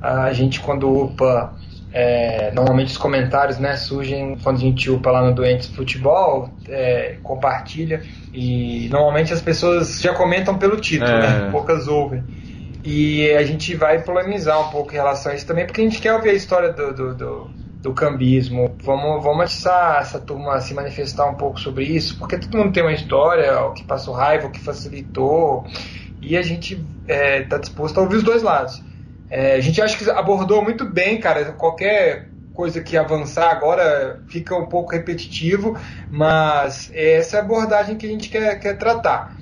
[0.00, 1.54] A gente, quando upa
[1.92, 7.16] é, normalmente os comentários né, surgem quando a gente upa lá no Doentes Futebol, é,
[7.22, 11.20] compartilha, e normalmente as pessoas já comentam pelo título, é.
[11.20, 11.48] né?
[11.50, 12.24] Poucas ouvem.
[12.82, 16.00] E a gente vai polemizar um pouco em relação a isso também, porque a gente
[16.00, 17.50] quer ouvir a história do, do, do,
[17.82, 18.74] do cambismo.
[18.82, 22.82] Vamos, vamos atiçar essa turma se manifestar um pouco sobre isso, porque todo mundo tem
[22.82, 25.66] uma história, o que passou raiva, o que facilitou,
[26.22, 28.82] e a gente está é, disposto a ouvir os dois lados.
[29.32, 31.52] É, a gente acha que abordou muito bem, cara.
[31.52, 35.74] Qualquer coisa que avançar agora fica um pouco repetitivo,
[36.10, 39.34] mas essa é a abordagem que a gente quer, quer tratar.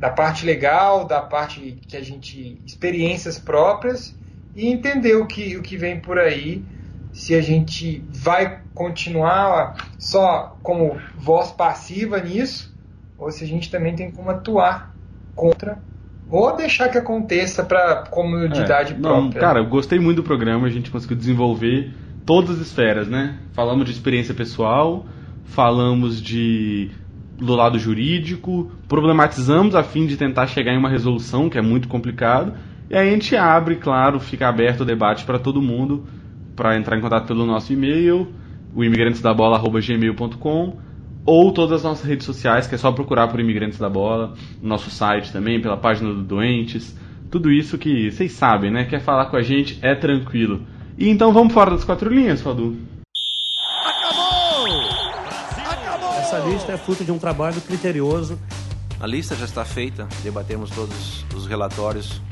[0.00, 2.60] Da parte legal, da parte que a gente.
[2.66, 4.12] experiências próprias
[4.56, 6.64] e entender o que, o que vem por aí,
[7.12, 12.74] se a gente vai continuar só como voz passiva nisso,
[13.16, 14.92] ou se a gente também tem como atuar
[15.36, 15.78] contra
[16.30, 19.40] ou deixar que aconteça para comunidade é, não, própria.
[19.40, 21.92] Cara, eu gostei muito do programa, a gente conseguiu desenvolver
[22.24, 23.38] todas as esferas, né?
[23.52, 25.06] Falamos de experiência pessoal,
[25.44, 26.90] falamos de
[27.38, 31.86] do lado jurídico, problematizamos a fim de tentar chegar em uma resolução que é muito
[31.86, 32.54] complicado,
[32.88, 36.06] e aí a gente abre, claro, fica aberto o debate para todo mundo,
[36.56, 38.32] para entrar em contato pelo nosso e-mail,
[38.74, 40.85] o imigrantesdabola@gmail.com
[41.26, 44.88] ou todas as nossas redes sociais, que é só procurar por Imigrantes da Bola, nosso
[44.88, 46.96] site também, pela página do Doentes,
[47.30, 48.84] tudo isso que vocês sabem, né?
[48.84, 50.62] Quer falar com a gente, é tranquilo.
[50.96, 52.76] E então vamos fora das quatro linhas, Fadu.
[56.18, 58.38] Essa lista é fruto de um trabalho criterioso.
[58.98, 62.22] A lista já está feita, debatemos todos os relatórios.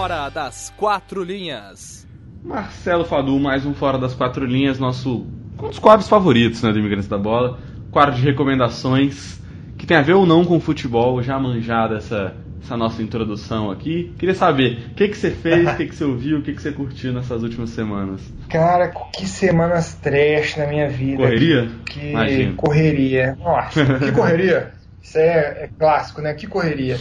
[0.00, 2.08] Fora das quatro linhas.
[2.42, 5.26] Marcelo Fadu, mais um Fora das Quatro Linhas, nosso
[5.62, 7.58] um dos quadros favoritos né, do Imigrantes da Bola.
[7.90, 9.38] Quadro de recomendações
[9.76, 14.10] que tem a ver ou não com futebol, já manjada essa essa nossa introdução aqui.
[14.18, 16.62] Queria saber o que, que você fez, o que, que você ouviu, o que, que
[16.62, 18.22] você curtiu nessas últimas semanas.
[18.48, 21.18] Cara, que semanas trash na minha vida.
[21.18, 21.70] Correria?
[21.84, 23.36] Que, que correria.
[23.38, 24.72] Nossa, que correria.
[25.02, 26.32] Isso é, é, clássico, né?
[26.32, 26.98] Que correria.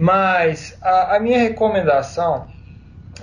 [0.00, 2.46] Mas a, a minha recomendação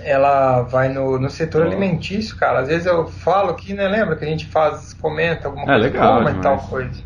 [0.00, 2.60] ela vai no, no setor alimentício, cara.
[2.60, 3.88] Às vezes eu falo aqui, né?
[3.88, 7.02] Lembra que a gente faz, comenta alguma é, coisa, legal, e tal coisa.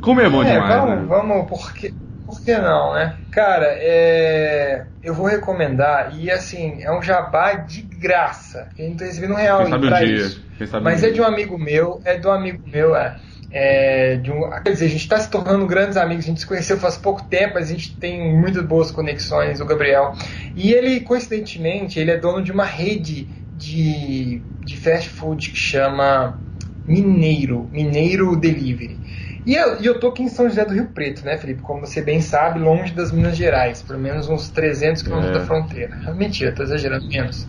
[0.00, 1.06] Comer é bom é, demais, vamos, né?
[1.08, 1.92] vamos, porque
[2.24, 3.16] por que não, né?
[3.32, 4.86] Cara, é...
[5.02, 8.68] eu vou recomendar, e assim, é um jabá de graça.
[8.78, 10.04] A gente tá recebendo um real Quem dia.
[10.04, 10.44] isso.
[10.80, 13.16] Mas é de um amigo meu, é do amigo meu, é.
[13.50, 14.50] É de um...
[14.62, 17.22] Quer dizer, a gente está se tornando grandes amigos, a gente se conheceu faz pouco
[17.24, 20.12] tempo, mas a gente tem muitas boas conexões, o Gabriel.
[20.54, 26.38] E ele, coincidentemente, ele é dono de uma rede de, de fast food que chama
[26.86, 28.98] Mineiro, Mineiro Delivery.
[29.46, 31.62] E eu, e eu tô aqui em São José do Rio Preto, né, Felipe?
[31.62, 35.38] Como você bem sabe, longe das Minas Gerais, pelo menos uns 300 quilômetros é.
[35.38, 35.96] da fronteira.
[36.14, 37.46] Mentira, tô exagerando menos.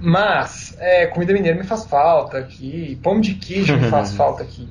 [0.00, 4.68] Mas, é, comida mineira me faz falta aqui, pão de queijo me faz falta aqui.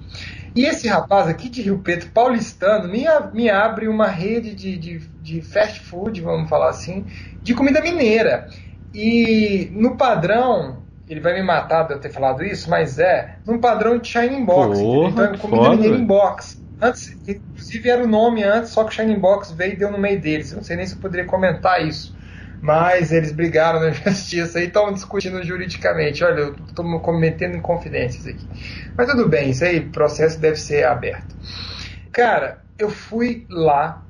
[0.56, 3.03] E esse rapaz aqui de Rio Preto, paulistano, me,
[3.34, 7.06] me abre uma rede de, de, de fast food, vamos falar assim,
[7.43, 8.47] de comida mineira.
[8.93, 13.60] E no padrão, ele vai me matar de eu ter falado isso, mas é num
[13.60, 14.80] padrão de Shining Box.
[14.80, 16.64] Porra, então é comida mineira em box.
[16.82, 19.97] Antes, inclusive era o nome antes, só que o Shining Box veio e deu no
[19.97, 20.51] meio deles.
[20.51, 22.14] Eu não sei nem se eu poderia comentar isso.
[22.66, 26.24] Mas eles brigaram na justiça e estão discutindo juridicamente.
[26.24, 28.47] Olha, eu estou cometendo inconfidências aqui.
[28.97, 31.36] Mas tudo bem, isso aí, processo deve ser aberto.
[32.11, 34.01] Cara, eu fui lá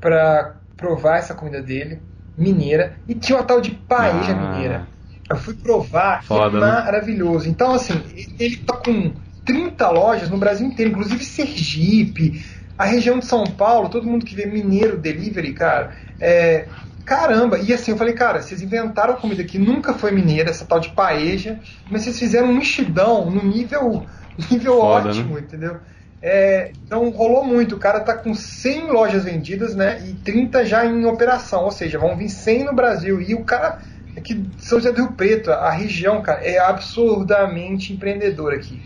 [0.00, 2.00] para provar essa comida dele,
[2.38, 4.34] mineira, e tinha uma tal de paella ah.
[4.34, 4.86] mineira.
[5.28, 6.66] Eu fui provar Foda, é né?
[6.66, 7.48] maravilhoso.
[7.48, 7.94] Então, assim,
[8.38, 9.12] ele tá com
[9.44, 12.44] 30 lojas no Brasil inteiro, inclusive Sergipe,
[12.78, 16.66] a região de São Paulo, todo mundo que vê mineiro delivery, cara, é,
[17.04, 20.80] caramba, e assim, eu falei, cara, vocês inventaram comida que nunca foi mineira, essa tal
[20.80, 21.58] de paeja,
[21.90, 24.06] mas vocês fizeram um mexidão no nível,
[24.50, 25.40] nível Foda, ótimo, né?
[25.40, 25.76] entendeu?
[26.22, 30.86] É, então rolou muito, o cara tá com 100 lojas vendidas, né, e 30 já
[30.86, 33.78] em operação, ou seja, vão vir 100 no Brasil, e o cara
[34.22, 38.80] que São José do Rio Preto, a região, cara, é absurdamente empreendedora aqui.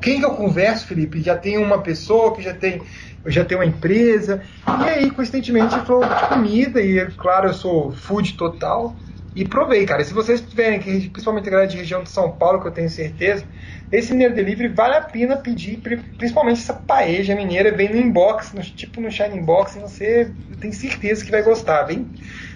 [0.00, 2.80] Quem que eu converso, Felipe, já tem uma pessoa que já tem,
[3.26, 4.42] já tem uma empresa.
[4.66, 8.94] E aí, coincidentemente, falou de comida, e claro, eu sou food total.
[9.34, 10.02] E provei, cara.
[10.02, 13.44] Se vocês tiverem, principalmente a galera de região de São Paulo, que eu tenho certeza,
[13.92, 15.80] esse Mineiro Delivery vale a pena pedir,
[16.18, 20.72] principalmente essa paeja mineira, vem no inbox, no, tipo no Shine Inbox, e você tem
[20.72, 22.08] certeza que vai gostar, vem.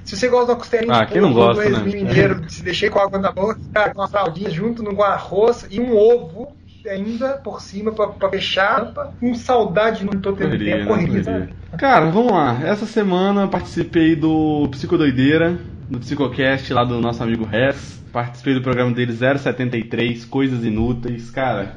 [0.05, 1.83] Se você gosta da costelinha ah, de porco, do né?
[1.85, 3.59] mineiro, se deixei com água na boca,
[3.93, 6.57] com uma fraldinha junto com arroz e um ovo
[6.89, 8.93] ainda por cima para fechar.
[9.21, 11.51] Com saudade, não tô tendo correria, tempo, correria, correria.
[11.79, 12.61] Cara, vamos lá.
[12.65, 15.59] Essa semana participei do Psicodoideira,
[15.89, 18.03] do Psicocast lá do nosso amigo Rez.
[18.13, 21.31] Participei do programa dele 073, Coisas Inúteis.
[21.31, 21.77] Cara,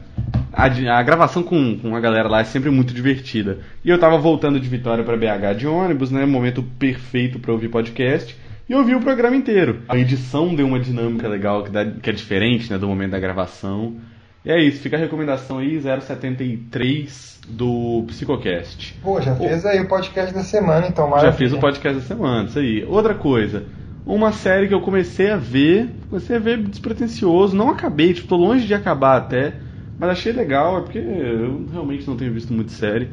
[0.54, 3.60] a, a, gravação com, com a galera lá é sempre muito divertida.
[3.84, 6.26] E eu tava voltando de Vitória para BH de ônibus, né?
[6.26, 8.38] Momento perfeito para ouvir podcast.
[8.70, 9.82] E eu ouvi o programa inteiro.
[9.88, 13.20] A edição deu uma dinâmica legal que, dá, que é diferente né, do momento da
[13.20, 13.96] gravação.
[14.48, 18.96] E é isso, fica a recomendação aí, 073 do Psicocast.
[19.04, 21.34] Pô, já fez aí o podcast da semana, então, maravilha.
[21.34, 22.86] Já fiz o podcast da semana, isso aí.
[22.86, 23.66] Outra coisa,
[24.06, 28.38] uma série que eu comecei a ver, comecei a ver despretensioso, não acabei, tipo, tô
[28.38, 29.54] longe de acabar até,
[30.00, 33.10] mas achei legal, é porque eu realmente não tenho visto muito série.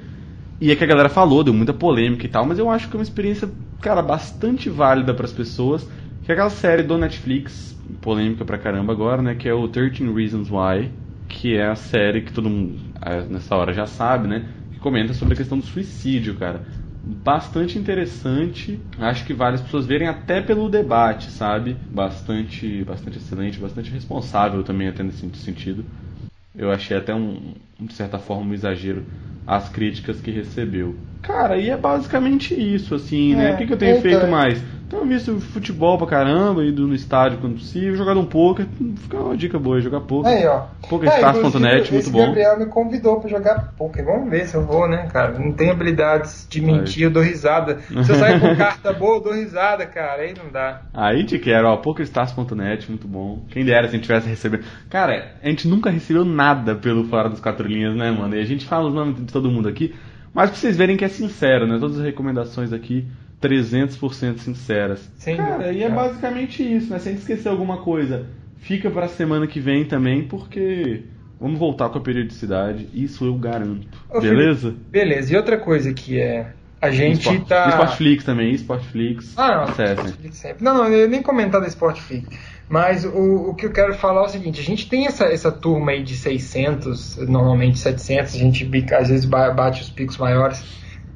[0.60, 2.94] E é que a galera falou, deu muita polêmica e tal, mas eu acho que
[2.94, 5.84] é uma experiência, cara, bastante válida para as pessoas,
[6.22, 9.34] que é aquela série do Netflix, polêmica pra caramba agora, né?
[9.34, 10.92] Que é o 13 Reasons Why,
[11.34, 14.48] que é a série que todo mundo é, nessa hora já sabe, né?
[14.72, 16.64] Que comenta sobre a questão do suicídio, cara.
[17.02, 21.76] Bastante interessante, acho que vale as pessoas verem até pelo debate, sabe?
[21.90, 25.84] Bastante, bastante excelente, bastante responsável também até nesse sentido.
[26.54, 29.04] Eu achei até um, de certa forma, um exagero
[29.46, 30.94] as críticas que recebeu.
[31.22, 33.50] Cara, e é basicamente isso, assim, né?
[33.50, 34.30] É, o que, que eu tenho então, feito é.
[34.30, 34.62] mais?
[34.88, 38.66] Tenho visto futebol pra caramba, ido no estádio quando possível, jogado um poker,
[38.96, 40.30] fica uma dica boa, jogar poker.
[40.30, 40.64] Aí, ó.
[40.88, 42.26] PokerStars.net, inclusive, muito bom.
[42.26, 44.04] Gabriel me convidou pra jogar poker.
[44.04, 45.38] Vamos ver se eu vou, né, cara?
[45.38, 47.78] Não tenho habilidades de mentir, eu dou risada.
[47.80, 50.22] Se eu sair com carta boa, eu dou risada, cara.
[50.22, 50.82] Aí não dá.
[50.92, 53.40] Aí te quero, ó, PokerStars.net, muito bom.
[53.48, 54.64] Quem dera se a gente tivesse recebendo.
[54.90, 58.34] Cara, a gente nunca recebeu nada pelo Fora das Quatro Linhas, né, mano?
[58.36, 59.94] E a gente fala os nomes de todo mundo aqui,
[60.32, 61.78] mas pra vocês verem que é sincero, né?
[61.78, 63.06] Todas as recomendações aqui,
[63.40, 65.10] 300% sinceras.
[65.16, 66.98] Sem Cara, dúvida, e é basicamente isso, né?
[66.98, 68.26] Se a gente esquecer alguma coisa,
[68.58, 71.02] fica pra semana que vem também, porque
[71.40, 73.86] vamos voltar com a periodicidade, isso eu garanto.
[74.10, 74.68] Ô, Beleza?
[74.70, 75.32] Felipe, Beleza.
[75.32, 76.52] E outra coisa que é.
[76.80, 77.68] A gente Sport- tá.
[77.70, 79.32] Sportflix também, Sportflix.
[79.38, 79.86] Ah, não.
[79.86, 80.62] Sportflix sempre.
[80.62, 82.28] Não, não, eu nem comentar da Sportflix.
[82.68, 85.52] Mas o, o que eu quero falar é o seguinte: a gente tem essa, essa
[85.52, 90.64] turma aí de 600, normalmente 700, a gente às vezes ba- bate os picos maiores.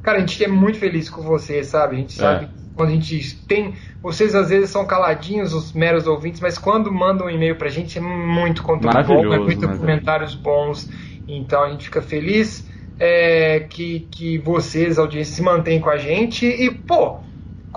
[0.03, 1.97] Cara, a gente é muito feliz com vocês, sabe?
[1.97, 2.23] A gente É.
[2.23, 3.75] sabe quando a gente tem.
[4.03, 7.99] Vocês às vezes são caladinhos, os meros ouvintes, mas quando mandam um e-mail pra gente
[7.99, 10.89] é muito conteúdo bom, é muito comentários bons.
[11.27, 12.67] Então a gente fica feliz
[12.99, 16.47] é, que, que vocês, a audiência, se mantêm com a gente.
[16.47, 17.21] E, pô,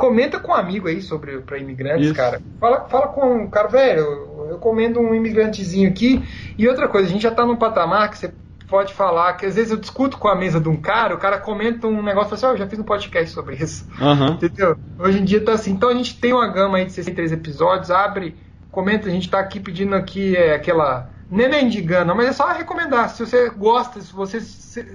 [0.02, 2.16] comenta com um amigo aí sobre para imigrantes, Isso.
[2.16, 2.42] cara.
[2.60, 6.24] Fala, fala com o cara, velho, eu, eu comendo um imigrantezinho aqui.
[6.58, 8.34] E outra coisa, a gente já tá num patamar que você
[8.68, 11.38] pode falar, que às vezes eu discuto com a mesa de um cara, o cara
[11.38, 13.88] comenta um negócio e fala assim, ó, eu já fiz um podcast sobre isso.
[14.02, 14.32] Aham.
[14.32, 14.76] Entendeu?
[14.98, 15.72] Hoje em dia tá assim.
[15.72, 18.36] Então a gente tem uma gama aí de 63 episódios, abre,
[18.72, 21.10] comenta, a gente tá aqui pedindo aqui é, aquela.
[21.32, 23.10] É mendigando, não, mas é só recomendar.
[23.10, 24.44] Se você gosta, se vocês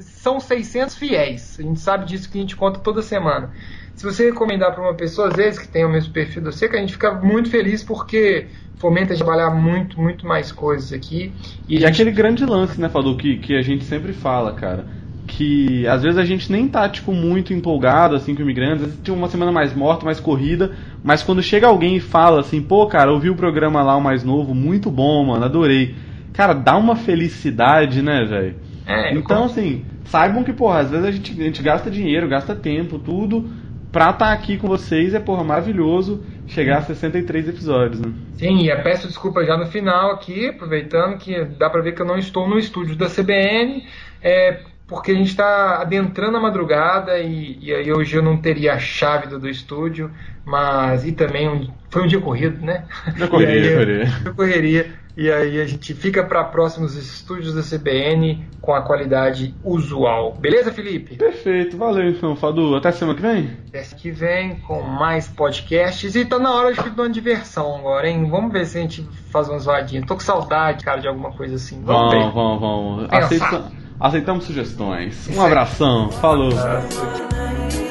[0.03, 3.53] são 600 fiéis, a gente sabe disso que a gente conta toda semana.
[3.97, 6.69] Se você recomendar para uma pessoa, às vezes, que tem o mesmo perfil do você,
[6.69, 11.35] que a gente fica muito feliz porque fomenta a trabalhar muito, muito mais coisas aqui.
[11.69, 14.87] E, E gente- aquele grande lance, né, Fadu, que, que a gente sempre fala, cara.
[15.27, 18.83] Que às vezes a gente nem tá, tipo, muito empolgado, assim, com imigrantes.
[18.83, 20.73] Às vezes tem uma semana mais morta, mais corrida.
[21.03, 24.23] Mas quando chega alguém e fala assim, pô, cara, ouvi o programa lá, o mais
[24.23, 25.97] novo, muito bom, mano, adorei.
[26.33, 28.57] Cara, dá uma felicidade, né, velho?
[28.87, 32.55] É, então, assim, saibam que, porra, às vezes a gente, a gente gasta dinheiro, gasta
[32.55, 33.51] tempo, tudo.
[33.97, 38.13] Pra estar aqui com vocês é, porra, maravilhoso chegar a 63 episódios, né?
[38.35, 42.03] Sim, e eu peço desculpa já no final aqui, aproveitando que dá pra ver que
[42.03, 43.83] eu não estou no estúdio da CBN,
[44.23, 48.75] é, porque a gente está adentrando a madrugada e, e aí hoje eu não teria
[48.75, 50.11] a chave do, do estúdio,
[50.45, 52.85] mas e também um- foi um dia corrido, né?
[53.17, 54.05] Da correria, aí, correria.
[54.23, 55.06] da correria.
[55.17, 60.35] E aí a gente fica para próximos estúdios da CBN com a qualidade usual.
[60.39, 61.17] Beleza, Felipe?
[61.17, 62.77] Perfeito, valeu então, Fadu.
[62.77, 63.51] Até semana que vem?
[63.73, 68.07] Mês que vem com mais podcasts e tá na hora de dar uma diversão agora,
[68.11, 68.29] hein?
[68.31, 70.05] Vamos ver se a gente faz umas vadinhas.
[70.07, 71.81] Tô com saudade, cara, de alguma coisa assim.
[71.83, 72.33] Vamos Vamos, ver.
[72.35, 73.07] vamos, vamos.
[73.11, 75.31] Aceita- aceitamos sugestões.
[75.35, 76.51] Um abração, falou.
[76.59, 77.86] Ah,